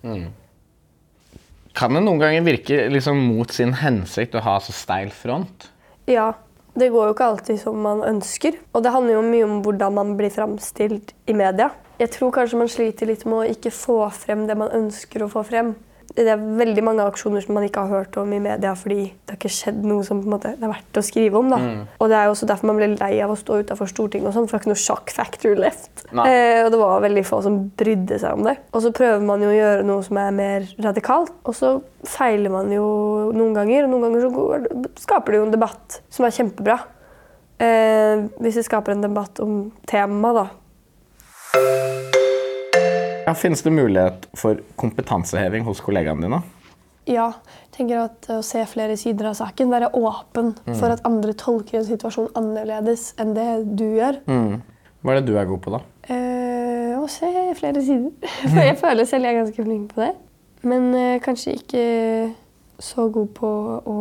Kan 1.78 1.96
det 1.96 2.04
noen 2.04 2.20
ganger 2.20 2.44
virke 2.46 2.86
liksom 2.92 3.20
mot 3.32 3.52
sin 3.54 3.76
hensikt 3.80 4.36
å 4.36 4.44
ha 4.44 4.58
så 4.64 4.76
steil 4.76 5.12
front? 5.16 5.70
Ja, 6.10 6.34
det 6.76 6.90
går 6.92 7.10
jo 7.10 7.14
ikke 7.16 7.30
alltid 7.34 7.62
som 7.62 7.80
man 7.84 8.04
ønsker. 8.08 8.58
Og 8.76 8.84
det 8.84 8.92
handler 8.94 9.18
jo 9.18 9.24
mye 9.28 9.48
om 9.48 9.62
hvordan 9.66 9.96
man 9.96 10.14
blir 10.20 10.34
framstilt 10.34 11.14
i 11.28 11.36
media. 11.36 11.72
Jeg 12.02 12.14
tror 12.16 12.34
kanskje 12.36 12.60
man 12.60 12.72
sliter 12.72 13.10
litt 13.10 13.24
med 13.28 13.38
å 13.38 13.50
ikke 13.54 13.74
få 13.76 14.04
frem 14.16 14.48
det 14.50 14.58
man 14.60 14.72
ønsker 14.74 15.24
å 15.24 15.32
få 15.32 15.44
frem. 15.48 15.76
Det 16.16 16.28
er 16.28 16.42
veldig 16.60 16.84
mange 16.84 17.06
aksjoner 17.08 17.44
som 17.44 17.56
man 17.56 17.64
ikke 17.64 17.86
har 17.86 18.02
hørt 18.02 18.18
om 18.20 18.32
i 18.36 18.40
media 18.44 18.74
fordi 18.76 19.04
det 19.14 19.32
har 19.32 19.38
ikke 19.40 19.52
skjedd 19.54 19.80
noe 19.88 20.04
som 20.04 20.20
måte, 20.28 20.52
det 20.60 20.68
er 20.68 20.74
verdt 20.74 21.00
å 21.00 21.04
skrive 21.06 21.40
om. 21.40 21.50
da. 21.54 21.60
Og 22.00 22.12
det 22.12 22.18
er 22.18 22.28
jo 22.28 22.34
også 22.36 22.50
derfor 22.50 22.68
man 22.72 22.80
blir 22.82 22.96
lei 23.00 23.14
av 23.24 23.32
å 23.34 23.38
stå 23.40 23.62
utenfor 23.64 23.90
Stortinget, 23.92 24.28
og 24.30 24.36
sånn, 24.36 24.48
for 24.50 24.58
det 24.58 24.60
er 24.60 24.66
ikke 24.66 24.74
noe 24.74 24.84
sjakk 24.84 25.14
factor 25.16 25.56
left. 25.60 26.06
Eh, 26.12 26.62
og 26.66 26.72
det 26.74 26.80
var 26.82 27.04
veldig 27.06 27.26
få 27.28 27.42
som 27.46 27.58
brydde 27.80 28.20
seg 28.22 28.38
om 28.40 28.48
det. 28.50 28.58
Og 28.74 28.84
så 28.84 28.94
prøver 28.96 29.24
man 29.26 29.44
jo 29.46 29.52
å 29.52 29.58
gjøre 29.58 29.88
noe 29.88 30.06
som 30.08 30.22
er 30.22 30.32
mer 30.36 30.70
radikalt, 30.84 31.34
og 31.48 31.58
så 31.58 31.74
feiler 32.08 32.52
man 32.54 32.72
jo 32.74 32.86
noen 33.36 33.54
ganger. 33.56 33.86
Og 33.86 33.94
noen 33.94 34.08
ganger 34.08 34.26
så 34.28 34.34
går, 34.36 34.72
skaper 35.00 35.32
det 35.32 35.42
jo 35.42 35.48
en 35.50 35.56
debatt 35.56 36.02
som 36.12 36.28
er 36.28 36.36
kjempebra. 36.36 36.80
Eh, 37.62 38.26
hvis 38.42 38.58
det 38.60 38.66
skaper 38.68 38.96
en 38.96 39.06
debatt 39.06 39.40
om 39.44 39.70
temaet, 39.90 40.42
da, 40.44 40.48
Ja, 43.32 43.36
Finnes 43.36 43.62
det 43.64 43.72
mulighet 43.72 44.26
for 44.36 44.58
kompetanseheving 44.76 45.64
hos 45.64 45.80
kollegaene 45.80 46.26
dine? 46.26 46.42
Ja, 47.08 47.30
jeg 47.64 47.70
tenker 47.78 48.02
at 48.02 48.28
å 48.28 48.42
se 48.44 48.66
flere 48.68 48.98
sider 49.00 49.30
av 49.30 49.38
saken, 49.40 49.70
være 49.72 49.88
åpen 49.96 50.50
for 50.68 50.92
at 50.92 51.06
andre 51.08 51.32
tolker 51.40 51.80
en 51.80 51.88
situasjon 51.88 52.28
annerledes 52.36 53.14
enn 53.24 53.32
det 53.38 53.46
du 53.80 53.86
gjør. 53.86 54.20
Hva 54.28 55.14
er 55.14 55.22
det 55.22 55.30
du 55.30 55.40
er 55.40 55.48
god 55.48 55.64
på, 55.64 55.72
da? 55.78 55.80
Eh, 56.12 56.92
å 57.00 57.08
se 57.08 57.32
flere 57.56 57.86
sider. 57.88 58.12
For 58.52 58.60
jeg 58.68 58.76
føler 58.84 59.08
selv 59.08 59.30
jeg 59.30 59.38
er 59.38 59.40
ganske 59.46 59.66
flink 59.70 59.96
på 59.96 60.04
det. 60.04 60.12
Men 60.68 60.92
eh, 60.92 61.16
kanskje 61.24 61.56
ikke 61.62 61.86
så 62.84 63.08
god 63.16 63.32
på 63.40 63.54
å 63.96 63.98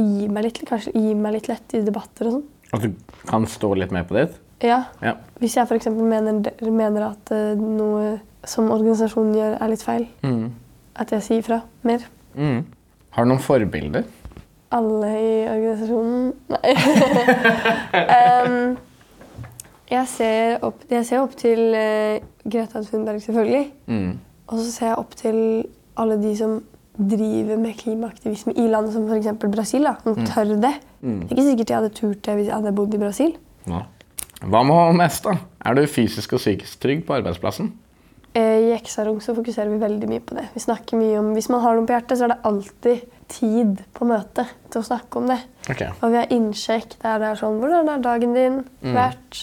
gi 0.00 0.32
meg 0.32 0.48
litt, 0.48 0.64
kanskje 0.64 0.96
gi 0.96 1.12
meg 1.12 1.36
litt 1.36 1.52
lett 1.52 1.76
i 1.76 1.84
debatter 1.84 2.32
og 2.32 2.38
sånn. 2.38 2.48
At 2.72 2.88
du 2.88 3.20
kan 3.28 3.44
stå 3.50 3.74
litt 3.76 3.92
mer 3.92 4.08
på 4.08 4.16
ditt? 4.16 4.40
Ja, 4.62 4.84
Ja. 5.02 5.12
Hvis 5.38 5.56
jeg 5.56 5.66
f.eks. 5.68 5.88
Mener, 5.92 6.50
mener 6.70 7.10
at 7.10 7.30
eh, 7.36 7.54
noe 7.60 8.20
som 8.46 8.70
organisasjonen 8.70 9.34
gjør, 9.36 9.56
er 9.60 9.68
litt 9.68 9.82
feil, 9.84 10.06
Mm. 10.22 10.50
at 10.96 11.10
jeg 11.12 11.22
sier 11.22 11.42
fra 11.42 11.60
mer. 11.82 12.06
Mm. 12.34 12.62
Har 13.10 13.24
du 13.24 13.28
noen 13.28 13.40
forbilder? 13.42 14.04
Alle 14.72 15.10
i 15.20 15.34
organisasjonen 15.48 16.32
Nei. 16.50 16.72
um, 18.46 18.76
jeg, 19.90 20.06
ser 20.10 20.58
opp, 20.66 20.80
jeg 20.90 21.06
ser 21.06 21.20
opp 21.22 21.36
til 21.38 21.60
uh, 21.76 22.16
Greta 22.50 22.82
Thunberg, 22.82 23.20
selvfølgelig. 23.22 23.66
Mm. 23.86 24.18
Og 24.48 24.58
så 24.58 24.70
ser 24.72 24.86
jeg 24.92 24.98
opp 25.02 25.14
til 25.18 25.38
alle 25.96 26.16
de 26.22 26.32
som 26.38 26.58
driver 26.96 27.58
med 27.60 27.76
klimaaktivisme 27.76 28.54
i 28.56 28.66
land 28.72 28.88
som 28.94 29.06
f.eks. 29.10 29.28
Brasil. 29.52 29.84
Da, 29.84 29.94
som 30.02 30.16
tør 30.26 30.54
det. 30.56 30.72
Det 31.02 31.12
er 31.28 31.34
ikke 31.36 31.48
sikkert 31.50 31.70
jeg 31.70 31.76
hadde 31.82 31.92
turt 31.94 32.22
det 32.24 32.34
hvis 32.38 32.48
jeg 32.48 32.54
hadde 32.56 32.72
bodd 32.76 32.94
i 32.96 33.00
Brasil. 33.02 33.34
Ja. 33.68 33.82
Hva 34.44 34.62
med 34.66 34.76
HMS, 34.76 35.22
da? 35.24 35.36
Er 35.64 35.76
du 35.76 35.86
fysisk 35.88 36.36
og 36.36 36.42
psykisk 36.42 36.80
trygg 36.82 37.04
på 37.06 37.16
arbeidsplassen? 37.16 37.72
Eh, 38.36 38.68
I 38.68 38.72
Exarung 38.76 39.22
så 39.24 39.34
fokuserer 39.36 39.70
vi 39.72 39.80
veldig 39.80 40.08
mye 40.10 40.20
på 40.20 40.36
det. 40.36 40.50
Vi 40.54 40.60
snakker 40.60 41.00
mye 41.00 41.18
om, 41.18 41.32
Hvis 41.32 41.48
man 41.48 41.62
har 41.64 41.76
noe 41.76 41.86
på 41.88 41.96
hjertet, 41.96 42.18
så 42.18 42.26
er 42.26 42.34
det 42.34 42.44
alltid 42.44 43.00
tid 43.32 43.80
på 43.96 44.06
møtet 44.06 44.52
til 44.70 44.82
å 44.82 44.86
snakke 44.86 45.18
om 45.18 45.30
det. 45.32 45.38
Okay. 45.70 45.88
Og 46.02 46.12
vi 46.12 46.20
har 46.20 46.32
innsjekk 46.36 46.98
der 47.02 47.18
det 47.22 47.30
er 47.30 47.40
sånn 47.40 47.58
Hvordan 47.62 47.88
er 47.90 48.04
dagen 48.04 48.36
din 48.36 48.60
vært? 48.82 49.40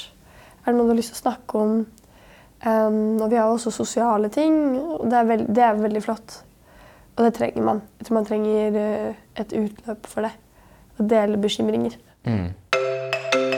Er 0.64 0.72
det 0.72 0.78
noe 0.78 0.88
du 0.88 0.94
har 0.94 1.02
lyst 1.02 1.16
til 1.16 1.20
å 1.20 1.24
snakke 1.26 1.60
om? 1.60 1.76
Um, 2.64 3.20
og 3.20 3.28
vi 3.34 3.36
har 3.36 3.50
også 3.52 3.74
sosiale 3.76 4.30
ting, 4.32 4.78
og 4.80 5.10
det 5.12 5.18
er, 5.20 5.26
veld, 5.28 5.50
det 5.52 5.64
er 5.66 5.82
veldig 5.82 6.04
flott. 6.06 6.38
Og 7.18 7.26
det 7.26 7.34
trenger 7.36 7.66
man. 7.66 7.82
Jeg 8.00 8.08
tror 8.08 8.16
man 8.22 8.28
trenger 8.30 8.78
eh, 8.80 9.18
et 9.42 9.52
utløp 9.58 10.08
for 10.08 10.26
det. 10.26 10.32
Å 10.96 11.06
dele 11.10 11.42
bekymringer. 11.42 11.98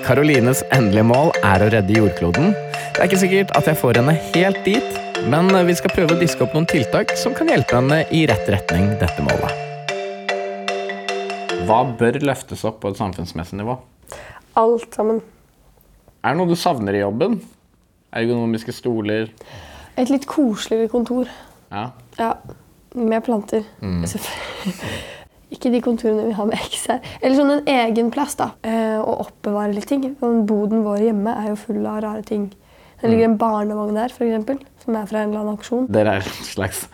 Karolines 0.06 0.60
endelige 0.70 1.02
mål 1.10 1.32
er 1.42 1.64
å 1.66 1.68
redde 1.74 1.96
jordkloden. 1.96 2.52
Det 2.94 3.00
er 3.00 3.08
ikke 3.08 3.18
sikkert 3.24 3.54
at 3.58 3.66
jeg 3.66 3.78
får 3.80 3.98
henne 3.98 4.14
helt 4.36 4.60
dit, 4.62 5.00
men 5.34 5.50
vi 5.66 5.74
skal 5.80 5.90
prøve 5.96 6.14
å 6.14 6.20
diske 6.20 6.46
opp 6.46 6.54
noen 6.54 6.68
tiltak 6.70 7.16
som 7.18 7.34
kan 7.34 7.50
hjelpe 7.50 7.74
henne 7.80 8.04
i 8.14 8.20
rett 8.30 8.46
retning 8.54 8.92
dette 9.02 9.26
målet. 9.26 9.50
Hva 11.66 11.80
bør 11.98 12.20
løftes 12.22 12.62
opp 12.70 12.84
på 12.84 12.92
et 12.94 13.02
samfunnsmessig 13.02 13.58
nivå? 13.58 13.80
Alt 14.62 14.94
sammen. 14.94 15.24
Er 16.22 16.36
det 16.36 16.42
noe 16.44 16.54
du 16.54 16.60
savner 16.60 17.00
i 17.00 17.02
jobben? 17.02 17.40
Ergonomiske 18.14 18.78
stoler? 18.78 19.34
Et 19.98 20.14
litt 20.14 20.30
koseligere 20.30 20.94
kontor. 20.94 21.34
Ja. 21.74 21.88
Ja, 22.22 22.36
med 22.94 23.26
planter. 23.26 23.66
Selvfølgelig. 23.82 25.02
Ikke 25.54 25.70
de 25.74 25.82
kontorene 25.84 26.26
vi 26.26 26.36
har 26.38 26.48
med 26.50 26.58
X 26.58 26.88
her. 26.90 27.02
Eller 27.22 27.38
sånn 27.38 27.54
en 27.54 27.68
egen 27.70 28.12
plass, 28.14 28.34
da. 28.40 28.52
Eh, 28.66 28.98
å 28.98 29.20
oppbevare 29.28 29.76
litt 29.76 29.88
ting. 29.90 30.08
Sånn 30.22 30.46
Boden 30.50 30.82
vår 30.86 31.04
hjemme 31.10 31.36
er 31.44 31.52
jo 31.52 31.60
full 31.68 31.84
av 31.86 32.02
rare 32.06 32.24
ting. 32.26 32.48
Det 33.02 33.12
ligger 33.12 33.28
en 33.30 33.38
barnevogn 33.38 33.98
der, 34.00 34.14
for 34.16 34.26
eksempel, 34.26 34.58
som 34.82 34.96
er 34.98 35.06
fra 35.10 35.22
en 35.22 35.30
eller 35.30 35.44
annen 35.44 35.60
aksjon. 35.60 35.86
Dere 35.94 36.16
er 36.16 36.24
et 36.24 36.48
slags 36.48 36.86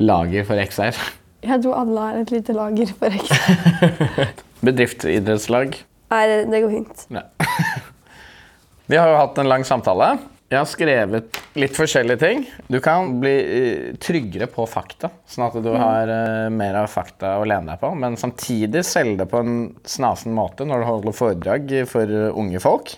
lager 0.00 0.46
for 0.48 0.58
XR. 0.58 0.98
Jeg 1.44 1.62
tror 1.62 1.78
alle 1.78 2.06
har 2.08 2.18
et 2.20 2.32
lite 2.34 2.56
lager 2.56 2.90
for 2.98 3.14
XR. 3.20 4.24
Bedriftsidrettslag. 4.66 5.78
Nei, 6.10 6.24
det, 6.26 6.40
det 6.50 6.62
går 6.64 6.74
fint. 6.74 7.06
Ja. 7.14 7.22
Vi 8.90 8.98
har 8.98 9.12
jo 9.12 9.20
hatt 9.20 9.38
en 9.38 9.52
lang 9.52 9.62
samtale. 9.68 10.16
Jeg 10.50 10.58
har 10.58 10.66
skrevet 10.66 11.36
litt 11.62 11.76
forskjellige 11.78 12.18
ting. 12.18 12.40
Du 12.66 12.80
kan 12.82 13.12
bli 13.22 13.34
eh, 13.38 13.90
tryggere 14.02 14.48
på 14.50 14.64
fakta, 14.66 15.12
sånn 15.30 15.44
at 15.46 15.58
du 15.62 15.68
har 15.78 16.10
eh, 16.10 16.48
mer 16.50 16.74
av 16.80 16.88
fakta 16.90 17.36
å 17.38 17.44
lene 17.46 17.70
deg 17.70 17.78
på, 17.84 17.92
men 17.94 18.16
samtidig 18.18 18.82
selge 18.88 19.20
det 19.22 19.28
på 19.30 19.44
en 19.44 19.60
snasen 19.86 20.34
måte 20.34 20.66
når 20.66 20.82
du 20.82 20.88
holder 20.88 21.14
foredrag 21.14 21.70
for 21.90 22.10
eh, 22.10 22.32
unge 22.34 22.58
folk. 22.64 22.96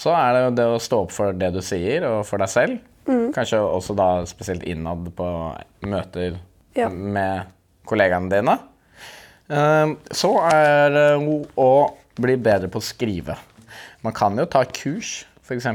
Så 0.00 0.14
er 0.14 0.36
det 0.36 0.44
jo 0.44 0.52
det 0.60 0.66
å 0.70 0.78
stå 0.80 1.00
opp 1.02 1.10
for 1.16 1.34
det 1.36 1.50
du 1.56 1.58
sier, 1.66 2.06
og 2.08 2.22
for 2.28 2.40
deg 2.40 2.52
selv. 2.52 2.78
Kanskje 3.34 3.58
også 3.64 3.96
da 3.98 4.06
spesielt 4.30 4.62
innad 4.70 5.08
på 5.18 5.26
møter 5.90 6.36
Ja. 6.78 6.86
med 6.94 7.48
kollegaene 7.90 8.30
dine. 8.30 8.54
Eh, 9.50 9.96
Så 10.14 10.30
er 10.46 10.94
det 10.94 11.08
å 11.58 11.70
bli 12.22 12.36
bedre 12.38 12.70
på 12.70 12.78
å 12.78 12.86
skrive. 12.86 13.34
Man 14.06 14.14
kan 14.14 14.38
jo 14.38 14.46
ta 14.46 14.62
kurs, 14.64 15.24
f.eks. 15.50 15.66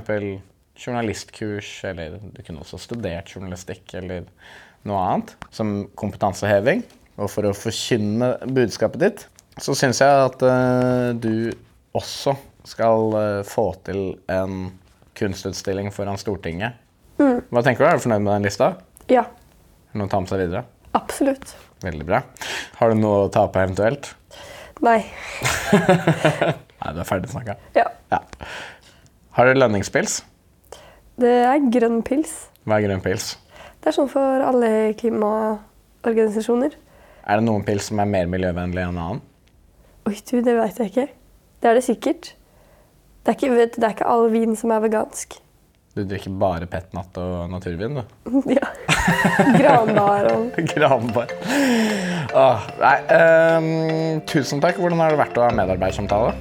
journalistkurs, 0.80 1.72
eller 1.88 2.18
du 2.22 2.42
kunne 2.44 2.64
også 2.64 2.80
studert 2.80 3.32
journalistikk 3.36 3.94
eller 4.00 4.26
noe 4.88 5.02
annet, 5.02 5.36
som 5.56 5.86
kompetanseheving. 6.00 6.84
Og 7.16 7.30
for 7.32 7.48
å 7.48 7.56
forkynne 7.56 8.34
budskapet 8.56 9.04
ditt, 9.04 9.26
så 9.62 9.76
syns 9.78 10.02
jeg 10.04 10.26
at 10.30 10.42
uh, 10.44 11.12
du 11.16 11.52
også 11.96 12.36
skal 12.68 13.16
uh, 13.16 13.44
få 13.48 13.70
til 13.88 14.18
en 14.32 14.68
kunstutstilling 15.16 15.92
foran 15.96 16.20
Stortinget. 16.20 16.82
Hva 17.16 17.62
tenker 17.64 17.86
du? 17.86 17.88
Er 17.88 17.96
du 17.96 18.04
fornøyd 18.04 18.26
med 18.26 18.34
den 18.34 18.48
lista? 18.50 18.74
Ja, 19.08 19.24
Er 19.24 19.96
det 19.96 20.02
noe 20.02 20.10
å 20.10 20.12
ta 20.12 20.20
med 20.20 20.32
seg 20.32 20.42
videre? 20.44 20.66
absolutt. 20.96 21.54
Veldig 21.84 22.06
bra. 22.08 22.22
Har 22.80 22.92
du 22.92 23.00
noe 23.00 23.26
å 23.26 23.32
ta 23.32 23.46
på 23.52 23.62
eventuelt? 23.62 24.10
Nei. 24.84 25.00
Nei, 26.82 26.92
du 26.92 27.00
er 27.00 27.08
ferdig 27.08 27.32
snakka. 27.32 27.56
Ja. 27.78 27.86
Ja. 28.12 28.20
Har 29.36 29.50
du 29.50 29.58
lønningspils? 29.60 30.22
Det 31.20 31.32
er 31.44 31.64
grønn 31.68 31.98
pils. 32.08 32.46
Hva 32.64 32.78
er 32.78 32.86
grønn 32.86 33.02
pils? 33.04 33.34
Det 33.84 33.92
er 33.92 33.96
sånn 33.98 34.08
for 34.08 34.46
alle 34.48 34.94
klimaorganisasjoner. 34.96 36.78
Er 37.28 37.42
det 37.42 37.44
noen 37.44 37.66
pils 37.68 37.90
som 37.90 38.00
er 38.00 38.08
mer 38.08 38.32
miljøvennlig 38.32 38.86
enn 38.86 38.96
annen? 38.96 39.20
Oi, 40.08 40.16
du, 40.16 40.40
det 40.40 40.56
vet 40.56 40.80
jeg 40.80 40.94
ikke. 40.94 41.08
Det 41.60 41.68
er 41.68 41.76
det 41.76 41.84
sikkert. 41.84 42.32
Det 43.26 43.34
er 43.34 43.36
ikke, 43.36 43.52
vet, 43.60 43.76
det 43.76 43.90
er 43.90 43.98
ikke 43.98 44.10
all 44.16 44.30
vin 44.32 44.56
som 44.56 44.72
er 44.72 44.88
vegansk. 44.88 45.36
Du 45.96 46.06
drikker 46.08 46.32
bare 46.40 46.72
petnat 46.72 47.20
og 47.20 47.52
naturvin, 47.52 48.00
du. 48.00 48.42
ja. 48.56 48.72
Granbar 49.60 50.32
og 50.32 50.60
Granbar. 50.72 51.36
Åh, 52.32 52.70
nei, 52.80 52.98
um, 53.12 54.22
tusen 54.32 54.64
takk. 54.64 54.80
Hvordan 54.80 55.04
har 55.04 55.12
det 55.12 55.26
vært 55.26 55.42
å 55.44 55.50
ha 55.50 55.56
medarbeidersamtale? 55.60 56.38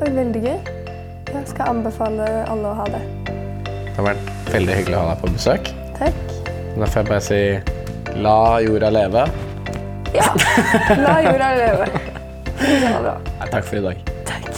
Veldig 0.00 0.48
gøy. 0.48 0.80
Jeg 1.32 1.46
skal 1.48 1.70
anbefale 1.72 2.24
alle 2.44 2.68
å 2.68 2.74
ha 2.76 2.84
det. 2.92 3.00
Det 3.24 3.94
har 3.96 4.04
vært 4.10 4.50
veldig 4.52 4.74
hyggelig 4.76 4.96
å 4.98 5.00
ha 5.00 5.12
deg 5.14 5.22
på 5.22 5.30
besøk. 5.32 5.70
Takk. 5.96 6.18
Da 6.76 6.88
får 6.88 6.98
jeg 6.98 7.08
bare 7.08 7.22
si 7.24 7.40
la 8.20 8.34
jorda 8.60 8.90
leve. 8.92 9.22
Ja. 10.12 10.26
La 11.00 11.14
jorda 11.24 11.48
leve. 11.56 11.86
Det 12.60 12.80
var 12.84 13.00
bra. 13.06 13.14
Nei, 13.40 13.48
takk 13.48 13.64
for 13.64 13.80
i 13.80 13.84
dag. 13.86 14.02
Takk. 14.28 14.50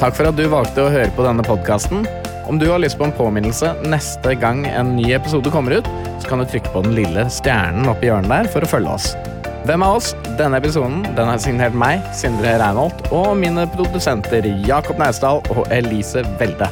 Takk 0.00 0.14
for 0.20 0.30
at 0.30 0.38
du 0.38 0.44
valgte 0.52 0.86
å 0.86 0.92
høre 0.94 1.10
på 1.18 1.26
denne 1.26 1.44
podkasten. 1.46 2.06
Om 2.50 2.58
du 2.62 2.68
har 2.70 2.78
lyst 2.82 2.98
på 2.98 3.08
en 3.08 3.14
påminnelse 3.18 3.72
neste 3.82 4.36
gang 4.38 4.62
en 4.70 4.94
ny 4.94 5.10
episode 5.18 5.50
kommer 5.54 5.80
ut, 5.80 5.90
så 6.22 6.30
kan 6.30 6.38
du 6.42 6.46
trykke 6.46 6.70
på 6.70 6.86
den 6.86 6.94
lille 7.02 7.26
stjernen 7.34 7.90
oppi 7.90 8.12
hjørnet 8.12 8.30
der 8.30 8.54
for 8.54 8.62
å 8.62 8.70
følge 8.70 8.94
oss. 8.94 9.10
Hvem 9.68 9.82
av 9.84 9.98
oss? 9.98 10.14
Denne 10.38 10.56
episoden 10.56 11.02
den 11.16 11.28
har 11.28 11.40
signert 11.42 11.76
meg, 11.76 12.00
Sindre 12.16 12.54
Reinholt, 12.62 13.02
og 13.12 13.34
mine 13.38 13.66
produsenter 13.74 14.46
Jakob 14.66 15.00
Naustdal 15.00 15.42
og 15.52 15.66
Elise 15.74 16.24
Welde. 16.40 16.70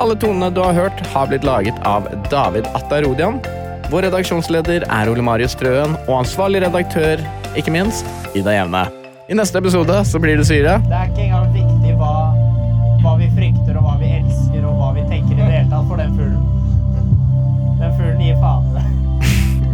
Alle 0.00 0.16
tonene 0.16 0.48
du 0.54 0.62
har 0.64 0.76
hørt, 0.76 1.02
har 1.12 1.28
blitt 1.28 1.44
laget 1.44 1.76
av 1.84 2.08
David 2.32 2.70
Attarodian. 2.78 3.42
Vår 3.92 4.06
redaksjonsleder 4.08 4.86
er 4.88 5.10
Ole 5.12 5.24
Marius 5.26 5.58
Trøen, 5.60 5.98
og 6.06 6.22
ansvarlig 6.22 6.64
redaktør, 6.64 7.20
ikke 7.60 7.74
minst, 7.76 8.08
Ida 8.32 8.56
Jevne. 8.56 8.86
I 9.28 9.36
neste 9.36 9.60
episode 9.60 10.00
så 10.08 10.22
blir 10.22 10.40
det 10.40 10.48
syre. 10.48 10.78
Det 10.88 10.96
er 10.96 11.12
ikke 11.12 11.28
engang 11.28 11.69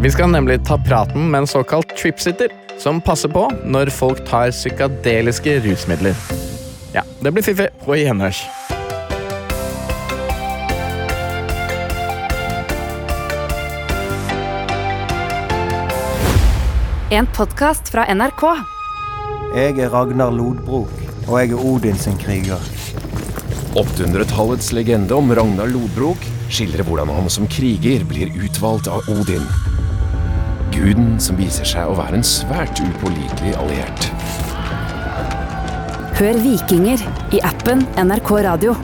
Vi 0.06 0.10
skal 0.10 0.30
nemlig 0.30 0.64
ta 0.64 0.78
praten 0.78 1.30
med 1.30 1.38
en 1.38 1.46
såkalt 1.46 1.96
tripsitter, 1.98 2.48
som 2.78 3.00
passer 3.00 3.28
på 3.28 3.40
når 3.66 3.90
folk 3.90 4.20
tar 4.28 4.52
psykadeliske 4.54 5.56
rusmidler. 5.64 6.14
Ja, 6.94 7.02
det 7.18 7.32
blir 7.34 7.42
fiffig. 7.42 7.66
På 7.82 7.96
gjenhørs. 7.98 8.44
En 17.10 17.26
podkast 17.34 17.90
fra 17.90 18.06
NRK. 18.14 18.46
Jeg 19.58 19.74
er 19.74 19.90
Ragnar 19.90 20.30
Lodbrok, 20.30 20.94
og 21.26 21.40
jeg 21.40 21.50
er 21.50 21.68
Odin 21.74 21.98
sin 21.98 22.22
kriger. 22.22 22.62
800-tallets 23.74 24.70
legende 24.70 25.18
om 25.18 25.34
Ragnar 25.34 25.66
Lodbrok 25.66 26.30
skildrer 26.46 26.86
hvordan 26.86 27.10
han 27.10 27.26
som 27.26 27.50
kriger 27.50 28.06
blir 28.06 28.30
utvalgt 28.38 28.86
av 28.86 29.02
Odin. 29.10 29.42
Guden 30.76 31.14
som 31.22 31.38
viser 31.40 31.64
seg 31.64 31.88
å 31.88 31.94
være 31.96 32.18
en 32.18 32.26
svært 32.26 32.82
upålitelig 32.84 33.54
alliert. 33.56 34.10
Hør 36.18 36.42
Vikinger 36.44 37.00
i 37.32 37.40
appen 37.48 37.86
NRK 37.96 38.34
Radio. 38.44 38.76